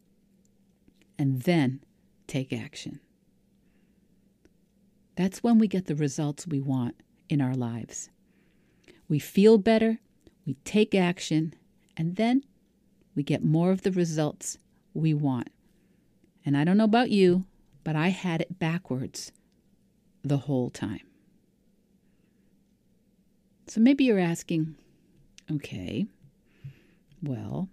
And 1.19 1.43
then 1.43 1.81
take 2.29 2.53
action. 2.53 3.01
That's 5.17 5.43
when 5.43 5.59
we 5.59 5.69
get 5.69 5.87
the 5.87 5.95
results 5.95 6.47
we 6.47 6.61
want 6.61 6.97
in 7.29 7.41
our 7.41 7.55
lives. 7.55 8.11
We 9.09 9.19
feel 9.19 9.59
better, 9.59 9.99
we 10.47 10.55
take 10.65 10.95
action, 10.95 11.55
and 11.97 12.17
then 12.17 12.45
we 13.15 13.23
get 13.23 13.45
more 13.45 13.71
of 13.71 13.83
the 13.83 13.93
results 13.93 14.59
we 14.95 15.13
want. 15.15 15.51
And 16.45 16.57
I 16.57 16.65
don't 16.65 16.77
know 16.77 16.85
about 16.85 17.11
you, 17.11 17.45
but 17.85 17.97
I 17.97 18.09
had 18.09 18.41
it 18.41 18.59
backwards 18.59 19.33
the 20.23 20.39
whole 20.39 20.71
time. 20.71 21.03
So 23.67 23.81
maybe 23.81 24.05
you're 24.05 24.19
asking, 24.19 24.77
okay, 25.51 26.07
well, 27.23 27.69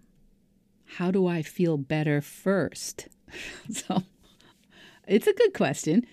how 0.85 1.11
do 1.11 1.27
I 1.27 1.41
feel 1.41 1.77
better 1.77 2.21
first? 2.21 3.07
so 3.71 4.03
it's 5.07 5.27
a 5.27 5.33
good 5.33 5.53
question. 5.53 6.05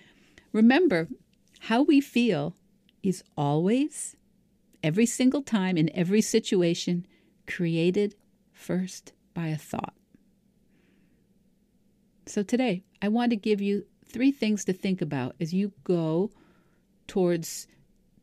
Remember, 0.57 1.07
how 1.59 1.83
we 1.83 2.01
feel 2.01 2.55
is 3.03 3.23
always, 3.37 4.15
every 4.81 5.05
single 5.05 5.43
time, 5.43 5.77
in 5.77 5.95
every 5.95 6.19
situation, 6.19 7.05
created 7.45 8.15
first 8.53 9.13
by 9.35 9.49
a 9.49 9.55
thought. 9.55 9.93
So 12.25 12.41
today, 12.41 12.81
I 13.03 13.07
want 13.07 13.29
to 13.29 13.35
give 13.35 13.61
you 13.61 13.85
three 14.03 14.31
things 14.31 14.65
to 14.65 14.73
think 14.73 14.99
about 14.99 15.35
as 15.39 15.53
you 15.53 15.73
go 15.83 16.31
towards 17.05 17.67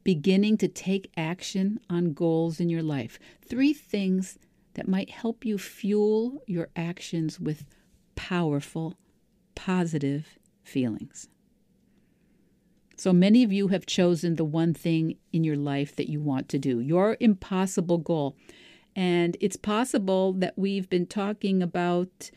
beginning 0.03 0.57
to 0.57 0.66
take 0.66 1.12
action 1.16 1.79
on 1.88 2.14
goals 2.14 2.59
in 2.59 2.68
your 2.68 2.83
life. 2.83 3.16
Three 3.47 3.73
things 3.73 4.40
that 4.75 4.88
might 4.88 5.11
help 5.11 5.44
you 5.44 5.57
fuel 5.57 6.42
your 6.49 6.68
actions 6.75 7.38
with 7.38 7.64
powerful, 8.16 8.94
positive 9.55 10.37
feelings. 10.64 11.29
So 12.96 13.12
many 13.12 13.42
of 13.42 13.52
you 13.52 13.68
have 13.68 13.87
chosen 13.87 14.37
the 14.37 14.44
one 14.44 14.74
thing 14.74 15.16
in 15.33 15.44
your 15.44 15.57
life 15.57 15.96
that 15.96 16.09
you 16.09 16.20
want 16.20 16.48
to 16.50 16.59
do, 16.59 16.80
your 16.80 17.16
impossible 17.20 17.98
goal. 17.98 18.37
And 18.96 19.37
it's 19.40 19.57
possible 19.57 20.33
that 20.35 20.54
we've 20.57 20.88
been 20.88 21.07
talking 21.07 21.62
about 21.62 22.30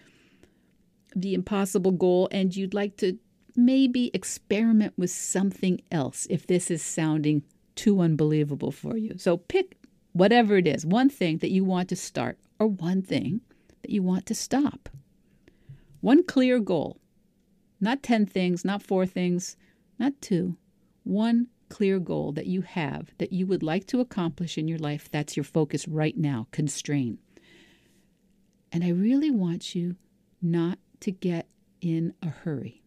the 1.15 1.33
impossible 1.33 1.91
goal 1.91 2.27
and 2.31 2.55
you'd 2.55 2.73
like 2.73 2.97
to 2.97 3.17
maybe 3.55 4.11
experiment 4.13 4.93
with 4.97 5.09
something 5.09 5.81
else 5.91 6.27
if 6.29 6.45
this 6.47 6.69
is 6.69 6.81
sounding 6.81 7.43
too 7.75 8.01
unbelievable 8.01 8.71
for 8.71 8.97
you. 8.97 9.17
So 9.17 9.37
pick 9.37 9.77
whatever 10.13 10.57
it 10.57 10.67
is, 10.67 10.85
one 10.85 11.09
thing 11.09 11.37
that 11.39 11.51
you 11.51 11.63
want 11.63 11.89
to 11.89 11.95
start 11.95 12.37
or 12.59 12.67
one 12.67 13.01
thing 13.01 13.41
that 13.81 13.91
you 13.91 14.01
want 14.01 14.25
to 14.27 14.35
stop. 14.35 14.89
One 16.01 16.23
clear 16.23 16.59
goal, 16.59 16.99
not 17.79 18.03
10 18.03 18.25
things, 18.25 18.65
not 18.65 18.83
four 18.83 19.05
things, 19.05 19.55
not 19.99 20.21
two. 20.21 20.57
One 21.03 21.47
clear 21.69 21.99
goal 21.99 22.31
that 22.33 22.47
you 22.47 22.61
have 22.61 23.11
that 23.17 23.33
you 23.33 23.45
would 23.45 23.63
like 23.63 23.85
to 23.87 23.99
accomplish 23.99 24.57
in 24.57 24.67
your 24.67 24.79
life. 24.79 25.09
That's 25.11 25.35
your 25.35 25.43
focus 25.43 25.87
right 25.87 26.17
now. 26.17 26.47
Constrain. 26.51 27.17
And 28.71 28.83
I 28.83 28.89
really 28.89 29.31
want 29.31 29.75
you 29.75 29.95
not 30.41 30.79
to 31.01 31.11
get 31.11 31.47
in 31.81 32.13
a 32.21 32.29
hurry. 32.29 32.83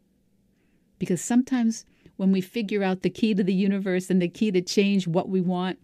Because 0.99 1.21
sometimes 1.23 1.85
when 2.17 2.33
we 2.33 2.41
figure 2.41 2.83
out 2.83 3.03
the 3.03 3.11
key 3.11 3.35
to 3.35 3.43
the 3.43 3.55
universe 3.55 4.11
and 4.11 4.21
the 4.21 4.29
key 4.29 4.51
to 4.51 4.61
change 4.61 5.07
what 5.07 5.29
we 5.29 5.41
want, 5.41 5.79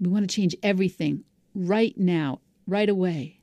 we 0.00 0.08
want 0.08 0.28
to 0.28 0.34
change 0.34 0.56
everything 0.62 1.24
right 1.54 1.96
now, 1.96 2.40
right 2.66 2.88
away. 2.88 3.40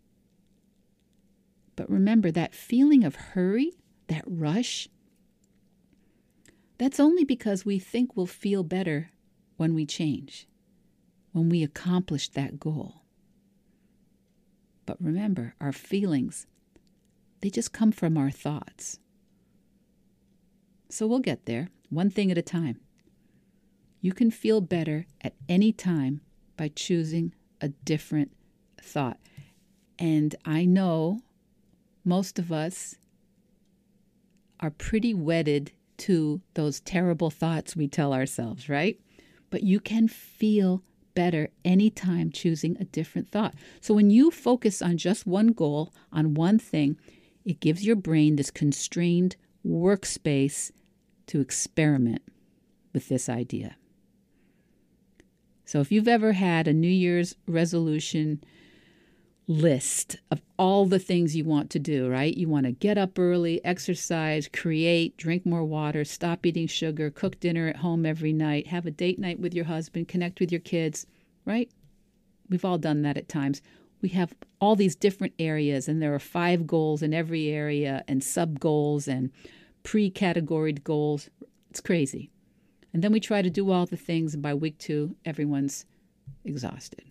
But 1.76 1.90
remember 1.90 2.32
that 2.32 2.56
feeling 2.56 3.04
of 3.04 3.16
hurry, 3.16 3.74
that 4.08 4.24
rush, 4.26 4.88
that's 6.78 7.00
only 7.00 7.24
because 7.24 7.66
we 7.66 7.80
think 7.80 8.16
we'll 8.16 8.26
feel 8.26 8.64
better 8.64 9.12
when 9.58 9.74
we 9.74 9.86
change, 9.86 10.48
when 11.32 11.50
we 11.50 11.64
accomplish 11.64 12.30
that 12.30 12.60
goal. 12.60 13.04
But 14.86 15.02
remember, 15.02 15.56
our 15.60 15.72
feelings, 15.72 16.46
they 17.42 17.50
just 17.50 17.74
come 17.74 17.92
from 17.92 18.18
our 18.18 18.30
thoughts. 18.30 19.00
So 20.90 21.08
we'll 21.08 21.20
get 21.20 21.46
there, 21.46 21.70
one 21.90 22.10
thing 22.10 22.30
at 22.30 22.38
a 22.38 22.44
time. 22.44 22.80
You 24.02 24.14
can 24.14 24.30
feel 24.30 24.62
better 24.62 25.08
at 25.22 25.34
any 25.50 25.72
time 25.72 26.22
by 26.58 26.70
choosing 26.76 27.34
a 27.60 27.70
different 27.70 28.32
thought. 28.80 29.20
And 29.98 30.36
I 30.46 30.66
know 30.66 31.22
most 32.04 32.38
of 32.38 32.52
us 32.52 32.96
are 34.60 34.70
pretty 34.70 35.14
wedded 35.14 35.72
to 35.98 36.42
those 36.54 36.80
terrible 36.82 37.30
thoughts 37.30 37.76
we 37.76 37.88
tell 37.88 38.14
ourselves, 38.14 38.70
right? 38.70 39.00
But 39.50 39.64
you 39.64 39.80
can 39.80 40.08
feel 40.08 40.84
better 41.14 41.50
anytime 41.64 42.32
choosing 42.32 42.78
a 42.80 42.86
different 42.86 43.30
thought. 43.30 43.56
So 43.82 43.94
when 43.94 44.10
you 44.10 44.32
focus 44.32 44.82
on 44.82 44.98
just 44.98 45.26
one 45.26 45.48
goal, 45.48 45.94
on 46.12 46.34
one 46.34 46.60
thing, 46.60 46.98
it 47.46 47.60
gives 47.60 47.86
your 47.86 47.96
brain 47.96 48.36
this 48.36 48.52
constrained 48.52 49.36
workspace 49.66 50.72
to 51.28 51.40
experiment 51.40 52.22
with 52.94 53.08
this 53.08 53.30
idea. 53.30 53.78
So 55.64 55.80
if 55.80 55.92
you've 55.92 56.08
ever 56.08 56.34
had 56.34 56.68
a 56.68 56.74
New 56.74 56.88
Year's 56.88 57.36
resolution 57.48 58.44
list 59.48 60.18
of 60.32 60.42
all 60.58 60.86
the 60.86 61.00
things 61.00 61.36
you 61.36 61.44
want 61.44 61.70
to 61.70 61.80
do, 61.80 62.10
right? 62.10 62.36
You 62.36 62.48
want 62.48 62.66
to 62.66 62.72
get 62.72 62.98
up 62.98 63.20
early, 63.20 63.64
exercise, 63.64 64.50
create, 64.52 65.18
drink 65.18 65.46
more 65.46 65.64
water, 65.64 66.04
stop 66.04 66.46
eating 66.46 66.68
sugar, 66.68 67.12
cook 67.12 67.40
dinner 67.40 67.68
at 67.68 67.78
home 67.78 68.06
every 68.06 68.34
night, 68.34 68.68
have 68.68 68.86
a 68.86 68.92
date 68.92 69.20
night 69.20 69.40
with 69.40 69.54
your 69.54 69.66
husband, 69.66 70.08
connect 70.08 70.40
with 70.40 70.52
your 70.52 70.62
kids, 70.62 71.06
right? 71.46 71.70
We've 72.50 72.66
all 72.66 72.78
done 72.78 73.04
that 73.04 73.18
at 73.18 73.30
times. 73.30 73.62
We 74.02 74.10
have 74.10 74.34
all 74.60 74.76
these 74.76 74.96
different 74.96 75.34
areas, 75.40 75.88
and 75.88 76.02
there 76.02 76.14
are 76.14 76.20
five 76.20 76.68
goals 76.68 77.02
in 77.02 77.14
every 77.14 77.50
area, 77.50 78.04
and 78.08 78.24
sub 78.24 78.60
goals, 78.60 79.08
and 79.08 79.32
pre 79.84 80.12
categoried 80.12 80.84
goals. 80.84 81.30
It's 81.70 81.82
crazy. 81.82 82.30
And 82.94 83.04
then 83.04 83.12
we 83.12 83.20
try 83.20 83.42
to 83.42 83.50
do 83.50 83.72
all 83.72 83.86
the 83.86 83.98
things, 83.98 84.34
and 84.34 84.44
by 84.44 84.54
week 84.54 84.78
two, 84.78 85.16
everyone's 85.26 85.86
exhausted. 86.44 87.04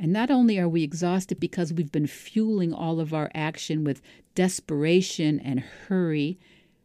And 0.00 0.14
not 0.14 0.30
only 0.30 0.58
are 0.58 0.68
we 0.68 0.82
exhausted 0.82 1.38
because 1.38 1.74
we've 1.74 1.92
been 1.92 2.06
fueling 2.06 2.72
all 2.72 3.00
of 3.00 3.12
our 3.12 3.30
action 3.34 3.84
with 3.84 4.00
desperation 4.34 5.38
and 5.38 5.60
hurry 5.60 6.38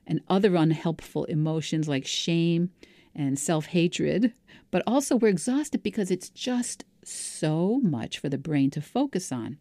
and 0.06 0.20
other 0.28 0.58
unhelpful 0.58 1.24
emotions 1.24 1.88
like 1.88 2.06
shame 2.06 2.72
and 3.16 3.40
self 3.40 3.68
hatred, 3.68 4.34
but 4.70 4.84
also 4.86 5.16
we're 5.16 5.30
exhausted 5.30 5.82
because 5.82 6.12
it's 6.12 6.30
just 6.30 6.84
so 7.06 7.80
much 7.82 8.20
for 8.20 8.28
the 8.28 8.38
brain 8.38 8.70
to 8.72 8.82
focus 8.82 9.32
on. 9.32 9.60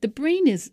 The 0.00 0.08
brain 0.08 0.48
is, 0.48 0.72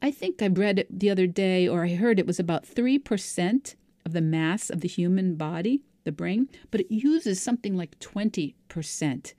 I 0.00 0.10
think 0.10 0.42
I 0.42 0.46
read 0.46 0.78
it 0.78 0.98
the 0.98 1.10
other 1.10 1.26
day 1.26 1.68
or 1.68 1.84
I 1.84 1.96
heard 1.96 2.18
it 2.18 2.26
was 2.26 2.40
about 2.40 2.64
3% 2.64 3.74
of 4.06 4.12
the 4.14 4.22
mass 4.22 4.70
of 4.70 4.80
the 4.80 4.88
human 4.88 5.34
body, 5.34 5.82
the 6.04 6.12
brain, 6.12 6.48
but 6.70 6.80
it 6.80 6.90
uses 6.90 7.42
something 7.42 7.76
like 7.76 8.00
20% 8.00 9.34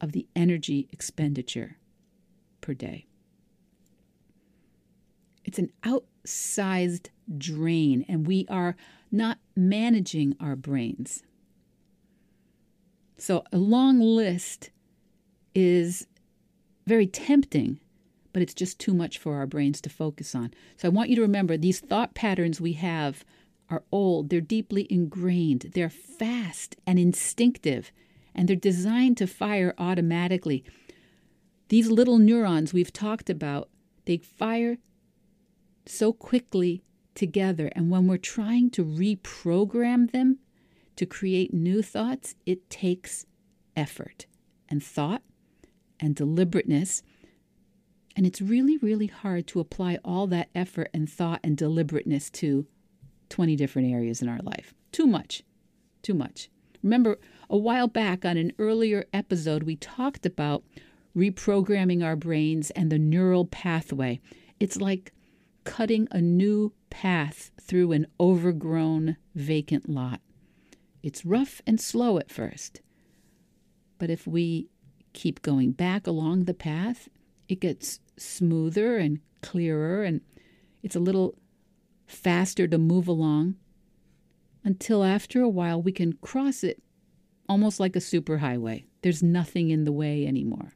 of 0.00 0.12
the 0.12 0.26
energy 0.34 0.88
expenditure 0.92 1.76
per 2.60 2.74
day. 2.74 3.06
It's 5.44 5.58
an 5.58 5.70
outsized 5.82 7.08
drain, 7.36 8.04
and 8.08 8.26
we 8.26 8.46
are 8.48 8.76
not 9.12 9.38
managing 9.54 10.36
our 10.40 10.56
brains. 10.56 11.22
So, 13.16 13.44
a 13.52 13.58
long 13.58 14.00
list 14.00 14.70
is 15.54 16.06
very 16.86 17.06
tempting, 17.06 17.80
but 18.32 18.42
it's 18.42 18.54
just 18.54 18.78
too 18.78 18.92
much 18.92 19.18
for 19.18 19.36
our 19.36 19.46
brains 19.46 19.80
to 19.82 19.90
focus 19.90 20.34
on. 20.34 20.52
So, 20.76 20.88
I 20.88 20.90
want 20.90 21.10
you 21.10 21.16
to 21.16 21.22
remember 21.22 21.56
these 21.56 21.80
thought 21.80 22.14
patterns 22.14 22.60
we 22.60 22.72
have 22.74 23.24
are 23.70 23.84
old, 23.92 24.30
they're 24.30 24.40
deeply 24.40 24.86
ingrained, 24.90 25.72
they're 25.74 25.90
fast 25.90 26.76
and 26.86 26.98
instinctive, 26.98 27.92
and 28.34 28.48
they're 28.48 28.56
designed 28.56 29.16
to 29.18 29.26
fire 29.26 29.74
automatically. 29.78 30.64
These 31.68 31.90
little 31.90 32.18
neurons 32.18 32.72
we've 32.72 32.92
talked 32.92 33.30
about, 33.30 33.68
they 34.04 34.18
fire 34.18 34.78
so 35.86 36.12
quickly 36.12 36.82
together. 37.14 37.70
And 37.74 37.90
when 37.90 38.06
we're 38.06 38.16
trying 38.16 38.70
to 38.70 38.84
reprogram 38.84 40.10
them 40.10 40.38
to 40.96 41.06
create 41.06 41.54
new 41.54 41.82
thoughts, 41.82 42.34
it 42.46 42.68
takes 42.70 43.26
effort 43.76 44.26
and 44.68 44.82
thought 44.82 45.22
and 46.00 46.14
deliberateness. 46.14 47.02
And 48.16 48.26
it's 48.26 48.40
really, 48.40 48.76
really 48.78 49.08
hard 49.08 49.46
to 49.48 49.60
apply 49.60 49.98
all 50.04 50.26
that 50.28 50.48
effort 50.54 50.90
and 50.94 51.10
thought 51.10 51.40
and 51.42 51.56
deliberateness 51.56 52.30
to 52.30 52.66
20 53.30 53.56
different 53.56 53.92
areas 53.92 54.22
in 54.22 54.28
our 54.28 54.38
life. 54.38 54.74
Too 54.92 55.06
much. 55.06 55.42
Too 56.02 56.14
much. 56.14 56.48
Remember, 56.82 57.18
a 57.50 57.56
while 57.56 57.88
back 57.88 58.24
on 58.24 58.36
an 58.36 58.52
earlier 58.58 59.06
episode, 59.12 59.62
we 59.64 59.76
talked 59.76 60.26
about 60.26 60.64
reprogramming 61.16 62.04
our 62.04 62.16
brains 62.16 62.70
and 62.72 62.90
the 62.90 62.98
neural 62.98 63.46
pathway. 63.46 64.20
It's 64.58 64.80
like 64.80 65.12
cutting 65.64 66.08
a 66.10 66.20
new 66.20 66.72
path 66.90 67.50
through 67.60 67.92
an 67.92 68.06
overgrown, 68.20 69.16
vacant 69.34 69.88
lot. 69.88 70.20
It's 71.02 71.24
rough 71.24 71.60
and 71.66 71.80
slow 71.80 72.18
at 72.18 72.30
first, 72.30 72.80
but 73.98 74.10
if 74.10 74.26
we 74.26 74.68
keep 75.12 75.42
going 75.42 75.72
back 75.72 76.06
along 76.06 76.44
the 76.44 76.54
path, 76.54 77.08
it 77.48 77.60
gets 77.60 78.00
smoother 78.16 78.96
and 78.96 79.20
clearer, 79.42 80.02
and 80.02 80.22
it's 80.82 80.96
a 80.96 81.00
little 81.00 81.34
faster 82.06 82.66
to 82.66 82.78
move 82.78 83.06
along 83.06 83.56
until 84.62 85.04
after 85.04 85.42
a 85.42 85.48
while 85.48 85.80
we 85.80 85.92
can 85.92 86.14
cross 86.14 86.64
it 86.64 86.82
almost 87.48 87.80
like 87.80 87.96
a 87.96 88.00
superhighway. 88.00 88.84
There's 89.02 89.22
nothing 89.22 89.70
in 89.70 89.84
the 89.84 89.92
way 89.92 90.26
anymore. 90.26 90.72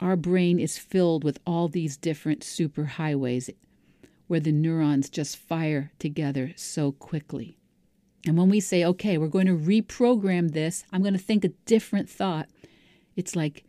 Our 0.00 0.16
brain 0.16 0.58
is 0.58 0.78
filled 0.78 1.24
with 1.24 1.38
all 1.46 1.68
these 1.68 1.96
different 1.96 2.40
superhighways 2.40 3.54
where 4.26 4.40
the 4.40 4.52
neurons 4.52 5.08
just 5.08 5.36
fire 5.36 5.92
together 5.98 6.52
so 6.56 6.92
quickly. 6.92 7.56
And 8.26 8.36
when 8.36 8.48
we 8.48 8.60
say, 8.60 8.84
okay, 8.84 9.18
we're 9.18 9.28
going 9.28 9.46
to 9.46 9.56
reprogram 9.56 10.52
this, 10.52 10.84
I'm 10.92 11.02
going 11.02 11.14
to 11.14 11.20
think 11.20 11.44
a 11.44 11.48
different 11.66 12.08
thought, 12.08 12.48
it's 13.16 13.36
like 13.36 13.64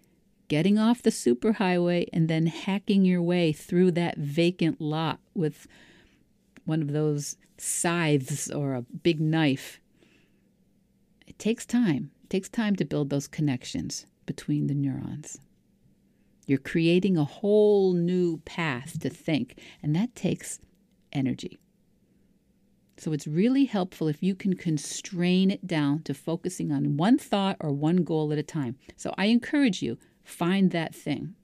getting 0.48 0.78
off 0.78 1.02
the 1.02 1.10
superhighway 1.10 2.08
and 2.14 2.28
then 2.28 2.46
hacking 2.48 3.06
your 3.06 3.22
way 3.22 3.52
through 3.52 3.92
that 3.92 4.18
vacant 4.18 4.80
lot 4.80 5.20
with 5.34 5.68
one 6.66 6.82
of 6.82 6.94
those 6.94 7.36
scythes 7.58 8.50
or 8.52 8.74
a 8.74 8.82
big 8.82 9.20
knife. 9.20 9.80
It 11.26 11.40
takes 11.40 11.66
time. 11.66 12.12
It 12.24 12.30
takes 12.30 12.50
time 12.50 12.76
to 12.78 12.86
build 12.86 13.10
those 13.10 13.28
connections 13.28 14.06
between 14.26 14.68
the 14.68 14.74
neurons. 14.74 15.40
You're 16.46 16.58
creating 16.60 17.18
a 17.18 17.24
whole 17.24 17.94
new 17.94 18.38
path 18.40 19.00
to 19.00 19.10
think, 19.10 19.60
and 19.82 19.96
that 19.96 20.16
takes 20.16 20.60
energy. 21.14 21.58
So 22.98 23.12
it's 23.12 23.28
really 23.28 23.66
helpful 23.66 24.08
if 24.08 24.22
you 24.22 24.36
can 24.36 24.56
constrain 24.56 25.50
it 25.52 25.66
down 25.66 26.04
to 26.04 26.14
focusing 26.14 26.72
on 26.72 26.98
one 26.98 27.18
thought 27.18 27.58
or 27.60 27.72
one 27.72 28.04
goal 28.04 28.32
at 28.32 28.38
a 28.38 28.44
time. 28.44 28.78
So 28.96 29.14
I 29.18 29.26
encourage 29.26 29.82
you, 29.82 29.98
find 30.24 30.72
that 30.72 30.94
thing. 30.94 31.36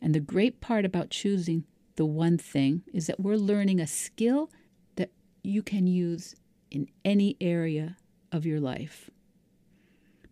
And 0.00 0.14
the 0.14 0.20
great 0.20 0.60
part 0.60 0.84
about 0.84 1.10
choosing 1.10 1.64
the 1.96 2.06
one 2.06 2.38
thing 2.38 2.82
is 2.92 3.08
that 3.08 3.20
we're 3.20 3.36
learning 3.36 3.80
a 3.80 3.86
skill 3.86 4.50
that 4.96 5.10
you 5.42 5.62
can 5.62 5.86
use 5.86 6.34
in 6.70 6.88
any 7.04 7.36
area 7.40 7.96
of 8.32 8.46
your 8.46 8.60
life. 8.60 9.10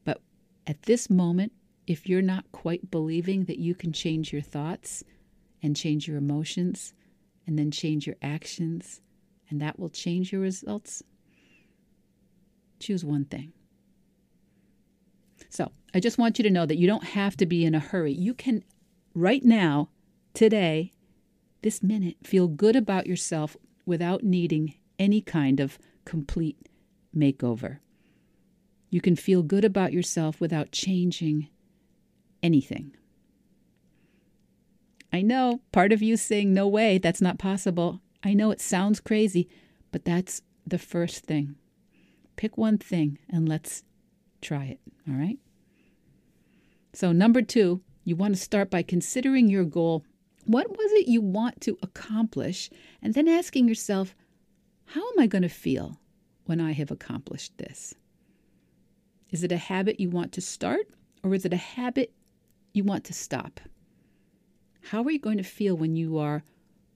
But 0.04 0.20
at 0.66 0.82
this 0.82 1.08
moment, 1.10 1.52
if 1.86 2.08
you're 2.08 2.22
not 2.22 2.50
quite 2.52 2.90
believing 2.90 3.44
that 3.44 3.58
you 3.58 3.74
can 3.74 3.92
change 3.92 4.32
your 4.32 4.42
thoughts 4.42 5.04
and 5.62 5.76
change 5.76 6.08
your 6.08 6.16
emotions 6.16 6.94
and 7.46 7.58
then 7.58 7.70
change 7.70 8.06
your 8.06 8.16
actions, 8.20 9.00
and 9.48 9.60
that 9.62 9.78
will 9.78 9.88
change 9.88 10.32
your 10.32 10.40
results, 10.40 11.02
choose 12.80 13.04
one 13.04 13.24
thing. 13.24 13.52
So 15.48 15.70
I 15.94 16.00
just 16.00 16.18
want 16.18 16.38
you 16.38 16.42
to 16.42 16.50
know 16.50 16.66
that 16.66 16.78
you 16.78 16.86
don't 16.86 17.04
have 17.04 17.36
to 17.36 17.46
be 17.46 17.64
in 17.64 17.74
a 17.74 17.80
hurry. 17.80 18.12
You 18.12 18.34
can, 18.34 18.64
right 19.14 19.44
now, 19.44 19.90
today, 20.34 20.92
this 21.62 21.82
minute, 21.82 22.16
feel 22.24 22.48
good 22.48 22.74
about 22.74 23.06
yourself 23.06 23.56
without 23.86 24.24
needing 24.24 24.74
any 24.98 25.20
kind 25.20 25.60
of 25.60 25.78
complete 26.04 26.68
makeover. 27.16 27.78
You 28.90 29.00
can 29.00 29.16
feel 29.16 29.42
good 29.42 29.64
about 29.64 29.92
yourself 29.92 30.40
without 30.40 30.72
changing 30.72 31.48
anything. 32.42 32.96
I 35.12 35.22
know 35.22 35.60
part 35.72 35.92
of 35.92 36.02
you 36.02 36.16
saying, 36.16 36.52
No 36.52 36.68
way, 36.68 36.98
that's 36.98 37.20
not 37.20 37.38
possible. 37.38 38.00
I 38.22 38.34
know 38.34 38.50
it 38.50 38.60
sounds 38.60 39.00
crazy, 39.00 39.48
but 39.92 40.04
that's 40.04 40.42
the 40.66 40.78
first 40.78 41.24
thing. 41.24 41.56
Pick 42.36 42.58
one 42.58 42.78
thing 42.78 43.18
and 43.30 43.48
let's 43.48 43.82
try 44.40 44.64
it, 44.64 44.80
all 45.08 45.14
right? 45.14 45.38
So, 46.92 47.12
number 47.12 47.42
two, 47.42 47.82
you 48.04 48.16
want 48.16 48.34
to 48.34 48.40
start 48.40 48.70
by 48.70 48.82
considering 48.82 49.48
your 49.48 49.64
goal. 49.64 50.04
What 50.44 50.70
was 50.70 50.92
it 50.92 51.08
you 51.08 51.20
want 51.20 51.60
to 51.62 51.78
accomplish? 51.82 52.70
And 53.02 53.14
then 53.14 53.28
asking 53.28 53.68
yourself, 53.68 54.14
how 54.86 55.00
am 55.00 55.18
I 55.18 55.26
going 55.26 55.42
to 55.42 55.48
feel 55.48 56.00
when 56.44 56.60
I 56.60 56.72
have 56.72 56.90
accomplished 56.90 57.58
this? 57.58 57.94
Is 59.30 59.42
it 59.42 59.52
a 59.52 59.56
habit 59.56 60.00
you 60.00 60.10
want 60.10 60.32
to 60.32 60.40
start, 60.40 60.88
or 61.22 61.34
is 61.34 61.44
it 61.44 61.52
a 61.52 61.56
habit 61.56 62.12
you 62.72 62.84
want 62.84 63.04
to 63.04 63.12
stop? 63.12 63.60
How 64.90 65.02
are 65.02 65.10
you 65.10 65.18
going 65.18 65.38
to 65.38 65.42
feel 65.42 65.76
when 65.76 65.96
you 65.96 66.18
are 66.18 66.44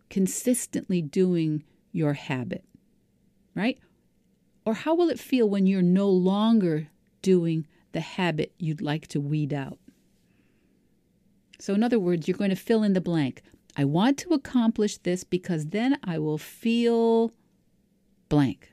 consistently 0.09 1.03
doing 1.03 1.65
your 1.93 2.13
habit? 2.13 2.65
Right? 3.55 3.79
Or 4.65 4.75
how 4.75 4.95
will 4.95 5.11
it 5.11 5.19
feel 5.19 5.49
when 5.49 5.67
you're 5.67 5.83
no 5.83 6.09
longer 6.09 6.89
doing 7.23 7.67
the 7.93 8.01
habit 8.01 8.53
you'd 8.59 8.81
like 8.81 9.09
to 9.09 9.21
weed 9.21 9.53
out? 9.53 9.79
So, 11.59 11.75
in 11.75 11.83
other 11.83 11.99
words, 11.99 12.29
you're 12.29 12.39
going 12.39 12.51
to 12.51 12.57
fill 12.57 12.83
in 12.83 12.93
the 12.93 13.01
blank. 13.01 13.43
I 13.77 13.85
want 13.85 14.19
to 14.19 14.31
accomplish 14.31 14.99
this 14.99 15.25
because 15.25 15.67
then 15.67 15.99
I 16.05 16.19
will 16.19 16.39
feel 16.39 17.33
blank. 18.29 18.73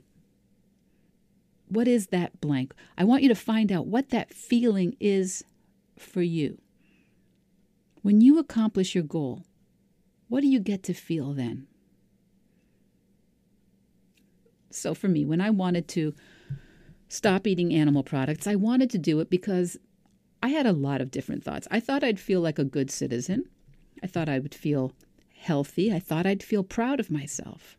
What 1.70 1.88
is 1.88 2.08
that 2.08 2.40
blank? 2.40 2.74
I 2.98 3.04
want 3.04 3.24
you 3.24 3.30
to 3.30 3.36
find 3.36 3.72
out 3.72 3.88
what 3.88 4.10
that 4.10 4.34
feeling 4.34 4.96
is 5.00 5.44
for 5.98 6.22
you. 6.22 6.60
When 8.02 8.22
you 8.22 8.40
accomplish 8.40 8.96
your 8.96 9.04
goal, 9.04 9.46
what 10.30 10.42
do 10.42 10.48
you 10.48 10.60
get 10.60 10.84
to 10.84 10.94
feel 10.94 11.34
then? 11.34 11.68
So, 14.70 14.94
for 14.94 15.08
me, 15.08 15.26
when 15.26 15.42
I 15.42 15.50
wanted 15.50 15.88
to 15.90 16.14
stop 17.10 17.48
eating 17.48 17.74
animal 17.74 18.04
products, 18.04 18.48
I 18.48 18.56
wanted 18.56 18.90
to 18.92 18.98
do 18.98 19.20
it 19.20 19.30
because 19.30 19.78
I 20.44 20.50
had 20.50 20.66
a 20.66 20.74
lot 20.74 21.02
of 21.02 21.12
different 21.12 21.44
thoughts. 21.44 21.68
I 21.72 21.80
thought 21.80 22.04
I'd 22.04 22.20
feel 22.20 22.42
like 22.42 22.60
a 22.60 22.64
good 22.64 22.92
citizen. 22.92 23.46
I 24.04 24.08
thought 24.08 24.30
I 24.30 24.40
would 24.40 24.54
feel 24.54 24.94
healthy. 25.36 25.92
I 25.92 26.00
thought 26.00 26.26
I'd 26.26 26.44
feel 26.44 26.64
proud 26.64 27.00
of 27.00 27.10
myself. 27.10 27.78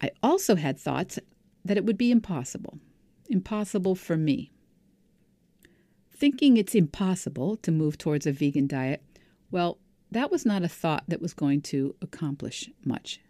I 0.00 0.10
also 0.22 0.56
had 0.56 0.78
thoughts 0.78 1.18
that 1.64 1.76
it 1.76 1.84
would 1.84 1.98
be 1.98 2.10
impossible, 2.10 2.78
impossible 3.28 3.94
for 3.94 4.16
me. 4.16 4.52
Thinking 6.10 6.56
it's 6.56 6.74
impossible 6.74 7.56
to 7.56 7.70
move 7.70 7.98
towards 7.98 8.26
a 8.26 8.32
vegan 8.32 8.66
diet, 8.66 9.02
well, 9.50 9.78
that 10.10 10.30
was 10.30 10.44
not 10.44 10.62
a 10.62 10.68
thought 10.68 11.04
that 11.08 11.22
was 11.22 11.34
going 11.34 11.62
to 11.62 11.94
accomplish 12.02 12.70
much. 12.84 13.20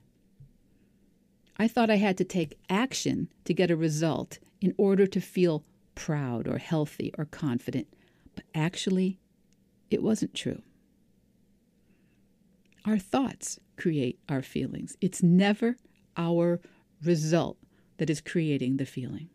I 1.56 1.68
thought 1.68 1.90
I 1.90 1.96
had 1.96 2.18
to 2.18 2.24
take 2.24 2.58
action 2.68 3.28
to 3.44 3.54
get 3.54 3.70
a 3.70 3.76
result 3.76 4.38
in 4.60 4.74
order 4.76 5.06
to 5.06 5.20
feel 5.20 5.64
proud 5.94 6.48
or 6.48 6.58
healthy 6.58 7.12
or 7.16 7.24
confident, 7.24 7.86
but 8.34 8.44
actually, 8.54 9.20
it 9.90 10.02
wasn't 10.02 10.34
true. 10.34 10.62
Our 12.84 12.98
thoughts 12.98 13.60
create 13.76 14.18
our 14.28 14.42
feelings. 14.42 14.96
It's 15.00 15.22
never 15.22 15.76
our 16.16 16.60
result 17.04 17.58
that 18.02 18.10
is 18.10 18.20
creating 18.20 18.78
the 18.78 18.84
feeling. 18.84 19.28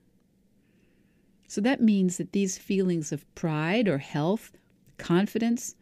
So 1.47 1.61
that 1.61 1.79
means 1.79 2.17
that 2.17 2.33
these 2.33 2.57
feelings 2.57 3.13
of 3.13 3.33
pride 3.33 3.87
or 3.87 3.99
health, 3.99 4.51
confidence, 4.97 5.75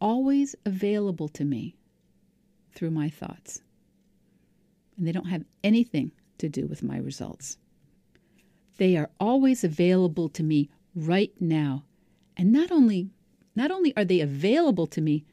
always 0.00 0.56
available 0.64 1.28
to 1.28 1.44
me 1.44 1.76
through 2.74 2.92
my 2.92 3.10
thoughts. 3.10 3.60
And 4.96 5.06
they 5.06 5.12
don't 5.12 5.26
have 5.26 5.44
anything 5.62 6.12
to 6.38 6.48
do 6.48 6.66
with 6.66 6.82
my 6.82 6.96
results. 6.96 7.58
They 8.78 8.96
are 8.96 9.10
always 9.20 9.62
available 9.62 10.30
to 10.30 10.42
me 10.42 10.70
right 10.94 11.34
now. 11.40 11.84
And 12.38 12.54
not 12.54 12.72
only 12.72 13.10
not 13.54 13.70
only 13.70 13.94
are 13.98 14.06
they 14.06 14.20
available 14.20 14.86
to 14.86 15.02
me, 15.02 15.26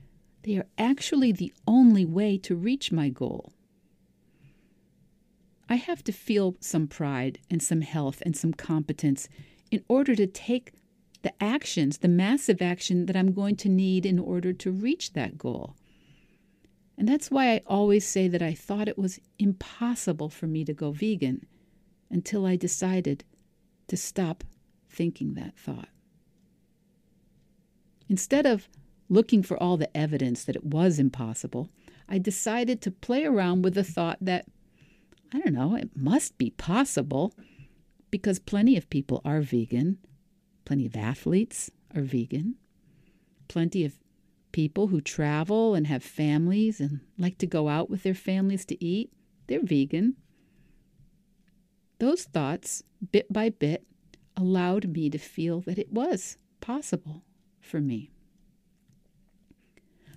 they 0.43 0.57
are 0.57 0.67
actually 0.77 1.31
the 1.31 1.53
only 1.65 2.03
way 2.03 2.37
to 2.39 2.53
reach 2.53 2.91
my 2.91 3.07
goal. 3.07 3.53
I 5.69 5.75
have 5.75 6.03
to 6.05 6.11
feel 6.11 6.57
some 6.59 6.87
pride 6.87 7.39
and 7.49 7.61
some 7.61 7.81
health 7.81 8.21
and 8.25 8.35
some 8.35 8.53
competence 8.53 9.29
in 9.69 9.83
order 9.87 10.15
to 10.15 10.25
take 10.25 10.73
the 11.21 11.33
actions, 11.41 11.99
the 11.99 12.07
massive 12.07 12.61
action 12.61 13.05
that 13.05 13.15
I'm 13.15 13.33
going 13.33 13.55
to 13.57 13.69
need 13.69 14.05
in 14.05 14.17
order 14.17 14.51
to 14.53 14.71
reach 14.71 15.13
that 15.13 15.37
goal. 15.37 15.75
And 16.97 17.07
that's 17.07 17.29
why 17.29 17.53
I 17.53 17.61
always 17.67 18.05
say 18.05 18.27
that 18.27 18.41
I 18.41 18.53
thought 18.53 18.87
it 18.87 18.97
was 18.97 19.19
impossible 19.37 20.29
for 20.29 20.47
me 20.47 20.65
to 20.65 20.73
go 20.73 20.91
vegan 20.91 21.45
until 22.09 22.45
I 22.45 22.55
decided 22.55 23.23
to 23.87 23.95
stop 23.95 24.43
thinking 24.89 25.35
that 25.35 25.55
thought. 25.55 25.89
Instead 28.09 28.45
of 28.45 28.67
looking 29.07 29.43
for 29.43 29.61
all 29.61 29.77
the 29.77 29.95
evidence 29.95 30.43
that 30.43 30.55
it 30.55 30.63
was 30.63 30.99
impossible, 30.99 31.69
I 32.07 32.17
decided 32.17 32.81
to 32.81 32.91
play 32.91 33.23
around 33.23 33.61
with 33.61 33.75
the 33.75 33.83
thought 33.83 34.17
that, 34.21 34.45
I 35.33 35.39
don't 35.39 35.53
know, 35.53 35.75
it 35.75 35.91
must 35.95 36.37
be 36.37 36.49
possible 36.51 37.33
because 38.09 38.39
plenty 38.39 38.75
of 38.75 38.89
people 38.89 39.21
are 39.23 39.41
vegan, 39.41 39.99
plenty 40.65 40.85
of 40.85 40.95
athletes 40.95 41.69
are 41.95 42.01
vegan, 42.01 42.55
plenty 43.47 43.85
of 43.85 43.93
people 44.51 44.87
who 44.87 45.01
travel 45.01 45.75
and 45.75 45.85
have 45.87 46.03
families 46.03 46.79
and 46.79 47.01
like 47.17 47.37
to 47.37 47.47
go 47.47 47.69
out 47.69 47.89
with 47.89 48.03
their 48.03 48.15
families 48.15 48.65
to 48.65 48.83
eat, 48.83 49.11
they're 49.47 49.63
vegan. 49.63 50.15
Those 51.99 52.23
thoughts, 52.23 52.83
bit 53.11 53.31
by 53.31 53.49
bit, 53.49 53.85
allowed 54.35 54.89
me 54.89 55.09
to 55.09 55.17
feel 55.17 55.61
that 55.61 55.77
it 55.77 55.91
was 55.91 56.37
possible 56.61 57.23
for 57.59 57.79
me. 57.79 58.09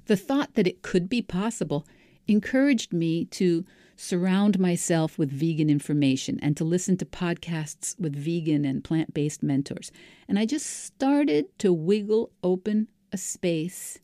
The 0.07 0.17
thought 0.17 0.55
that 0.55 0.67
it 0.67 0.83
could 0.83 1.09
be 1.09 1.23
possible 1.23 1.87
encouraged 2.27 2.93
me 2.93 3.25
to 3.27 3.65
surround 3.97 4.59
myself 4.59 5.19
with 5.19 5.31
vegan 5.31 5.71
information 5.71 6.39
and 6.43 6.57
to 6.57 6.65
listen 6.65 6.97
to 6.97 7.05
podcasts 7.05 7.99
with 7.99 8.15
vegan 8.17 8.65
and 8.65 8.85
plant 8.85 9.15
based 9.15 9.43
mentors. 9.43 9.93
And 10.29 10.39
I 10.39 10.47
just 10.47 10.67
started 10.67 11.59
to 11.59 11.73
wiggle 11.73 12.31
open 12.43 12.89
a 13.13 13.19
space 13.19 13.99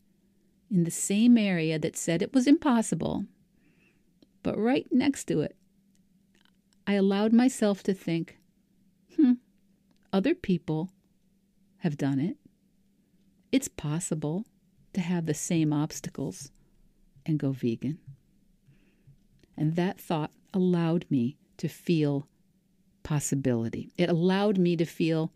in 0.69 0.83
the 0.83 0.91
same 0.91 1.37
area 1.37 1.79
that 1.79 1.97
said 1.97 2.21
it 2.21 2.33
was 2.33 2.47
impossible, 2.47 3.25
but 4.43 4.57
right 4.57 4.87
next 4.91 5.25
to 5.25 5.41
it 5.41 5.55
I 6.89 6.93
allowed 6.93 7.33
myself 7.33 7.83
to 7.83 7.93
think, 7.93 8.39
hmm, 9.15 9.33
other 10.11 10.33
people 10.33 10.89
have 11.77 11.97
done 11.97 12.19
it. 12.19 12.35
It's 13.51 13.67
possible 13.67 14.45
to 14.93 15.01
have 15.01 15.27
the 15.27 15.35
same 15.35 15.71
obstacles 15.71 16.51
and 17.27 17.37
go 17.37 17.51
vegan. 17.51 17.99
And 19.59 19.75
that 19.75 19.99
thought 19.99 20.31
allowed 20.53 21.05
me 21.09 21.37
to 21.57 21.67
feel 21.67 22.29
possibility. 23.03 23.91
It 23.97 24.09
allowed 24.09 24.57
me 24.57 24.77
to 24.77 24.85
feel 24.85 25.33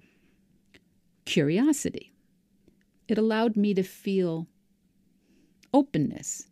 curiosity. 1.25 2.13
It 3.09 3.17
allowed 3.17 3.57
me 3.57 3.73
to 3.73 3.83
feel 3.83 4.47
openness, 5.73 6.47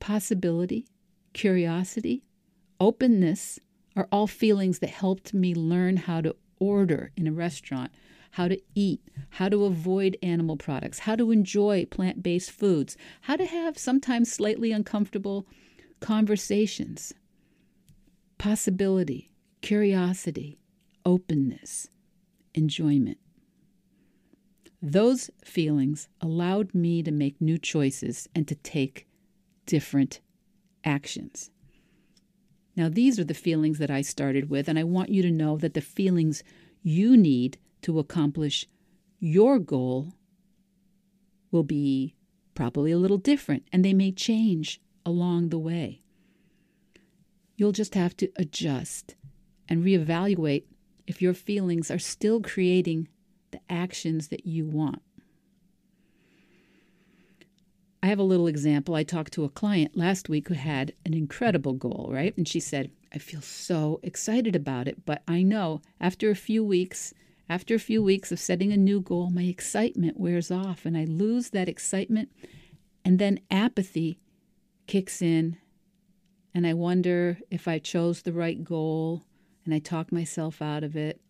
possibility, 0.00 0.86
curiosity, 1.32 2.24
openness 2.78 3.58
are 3.96 4.06
all 4.12 4.26
feelings 4.26 4.80
that 4.80 4.90
helped 4.90 5.32
me 5.32 5.54
learn 5.54 5.96
how 5.96 6.20
to 6.20 6.36
order 6.60 7.10
in 7.16 7.26
a 7.26 7.32
restaurant, 7.32 7.90
how 8.30 8.48
to 8.48 8.60
eat, 8.74 9.00
how 9.30 9.48
to 9.48 9.64
avoid 9.64 10.16
animal 10.22 10.56
products, 10.56 11.00
how 11.00 11.16
to 11.16 11.30
enjoy 11.30 11.84
plant 11.86 12.22
based 12.22 12.50
foods, 12.50 12.96
how 13.22 13.36
to 13.36 13.46
have 13.46 13.78
sometimes 13.78 14.32
slightly 14.32 14.72
uncomfortable 14.72 15.46
conversations, 16.00 17.12
possibility, 18.38 19.30
curiosity, 19.60 20.58
openness, 21.04 21.88
enjoyment. 22.54 23.18
Those 24.80 25.30
feelings 25.44 26.08
allowed 26.20 26.74
me 26.74 27.02
to 27.02 27.10
make 27.10 27.40
new 27.40 27.58
choices 27.58 28.28
and 28.34 28.46
to 28.46 28.54
take 28.54 29.08
different 29.66 30.20
actions. 30.84 31.50
Now, 32.76 32.88
these 32.88 33.18
are 33.18 33.24
the 33.24 33.34
feelings 33.34 33.78
that 33.78 33.90
I 33.90 34.02
started 34.02 34.48
with, 34.48 34.68
and 34.68 34.78
I 34.78 34.84
want 34.84 35.08
you 35.08 35.20
to 35.22 35.32
know 35.32 35.56
that 35.56 35.74
the 35.74 35.80
feelings 35.80 36.44
you 36.84 37.16
need 37.16 37.58
to 37.82 37.98
accomplish 37.98 38.66
your 39.20 39.58
goal 39.58 40.14
will 41.50 41.62
be 41.62 42.14
probably 42.54 42.92
a 42.92 42.98
little 42.98 43.18
different, 43.18 43.64
and 43.72 43.84
they 43.84 43.94
may 43.94 44.12
change 44.12 44.80
along 45.06 45.48
the 45.48 45.58
way. 45.58 46.02
You'll 47.56 47.72
just 47.72 47.94
have 47.94 48.16
to 48.18 48.28
adjust 48.36 49.16
and 49.68 49.84
reevaluate 49.84 50.64
if 51.06 51.22
your 51.22 51.34
feelings 51.34 51.90
are 51.90 51.98
still 51.98 52.40
creating 52.40 53.08
the 53.50 53.60
actions 53.70 54.28
that 54.28 54.46
you 54.46 54.66
want. 54.66 55.02
I 58.02 58.06
have 58.06 58.18
a 58.18 58.24
little 58.24 58.46
example. 58.46 58.94
I 58.94 59.02
talked 59.02 59.32
to 59.34 59.44
a 59.44 59.48
client 59.48 59.96
last 59.96 60.28
week 60.28 60.48
who 60.48 60.54
had 60.54 60.92
an 61.04 61.14
incredible 61.14 61.72
goal, 61.72 62.08
right? 62.12 62.36
And 62.36 62.46
she 62.46 62.60
said, 62.60 62.90
I 63.12 63.18
feel 63.18 63.40
so 63.40 63.98
excited 64.02 64.54
about 64.54 64.86
it, 64.86 65.04
but 65.04 65.22
I 65.26 65.42
know 65.42 65.80
after 66.00 66.30
a 66.30 66.36
few 66.36 66.62
weeks, 66.62 67.12
after 67.48 67.74
a 67.74 67.80
few 67.80 68.02
weeks 68.02 68.30
of 68.30 68.38
setting 68.38 68.72
a 68.72 68.76
new 68.76 69.00
goal, 69.00 69.30
my 69.30 69.44
excitement 69.44 70.20
wears 70.20 70.50
off 70.50 70.84
and 70.84 70.96
I 70.96 71.04
lose 71.04 71.50
that 71.50 71.68
excitement. 71.68 72.30
And 73.04 73.18
then 73.18 73.40
apathy 73.50 74.18
kicks 74.86 75.22
in, 75.22 75.56
and 76.54 76.66
I 76.66 76.74
wonder 76.74 77.38
if 77.50 77.66
I 77.66 77.78
chose 77.78 78.22
the 78.22 78.32
right 78.32 78.62
goal 78.62 79.22
and 79.64 79.72
I 79.72 79.78
talk 79.78 80.12
myself 80.12 80.60
out 80.60 80.84
of 80.84 80.96
it, 80.96 81.20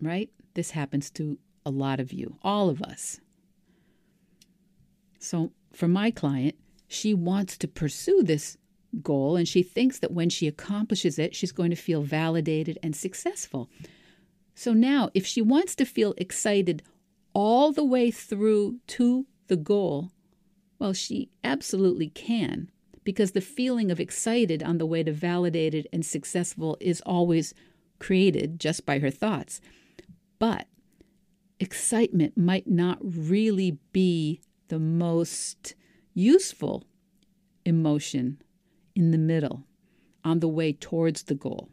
right? 0.00 0.30
This 0.54 0.70
happens 0.70 1.10
to 1.12 1.38
a 1.66 1.70
lot 1.70 2.00
of 2.00 2.12
you, 2.12 2.38
all 2.42 2.70
of 2.70 2.82
us. 2.82 3.20
So, 5.18 5.52
for 5.72 5.88
my 5.88 6.10
client, 6.10 6.54
she 6.86 7.12
wants 7.12 7.58
to 7.58 7.68
pursue 7.68 8.22
this 8.22 8.56
goal 9.02 9.36
and 9.36 9.46
she 9.46 9.62
thinks 9.62 9.98
that 9.98 10.12
when 10.12 10.30
she 10.30 10.46
accomplishes 10.46 11.18
it, 11.18 11.34
she's 11.34 11.52
going 11.52 11.70
to 11.70 11.76
feel 11.76 12.02
validated 12.02 12.78
and 12.82 12.96
successful. 12.96 13.68
So, 14.58 14.72
now 14.72 15.10
if 15.14 15.24
she 15.24 15.40
wants 15.40 15.76
to 15.76 15.84
feel 15.84 16.14
excited 16.16 16.82
all 17.32 17.70
the 17.70 17.84
way 17.84 18.10
through 18.10 18.80
to 18.88 19.24
the 19.46 19.54
goal, 19.54 20.10
well, 20.80 20.92
she 20.92 21.30
absolutely 21.44 22.08
can 22.08 22.68
because 23.04 23.30
the 23.30 23.40
feeling 23.40 23.92
of 23.92 24.00
excited 24.00 24.64
on 24.64 24.78
the 24.78 24.84
way 24.84 25.04
to 25.04 25.12
validated 25.12 25.86
and 25.92 26.04
successful 26.04 26.76
is 26.80 27.00
always 27.02 27.54
created 28.00 28.58
just 28.58 28.84
by 28.84 28.98
her 28.98 29.12
thoughts. 29.12 29.60
But 30.40 30.66
excitement 31.60 32.36
might 32.36 32.66
not 32.66 32.98
really 33.00 33.78
be 33.92 34.40
the 34.66 34.80
most 34.80 35.76
useful 36.14 36.82
emotion 37.64 38.42
in 38.96 39.12
the 39.12 39.18
middle 39.18 39.62
on 40.24 40.40
the 40.40 40.48
way 40.48 40.72
towards 40.72 41.22
the 41.22 41.36
goal. 41.36 41.68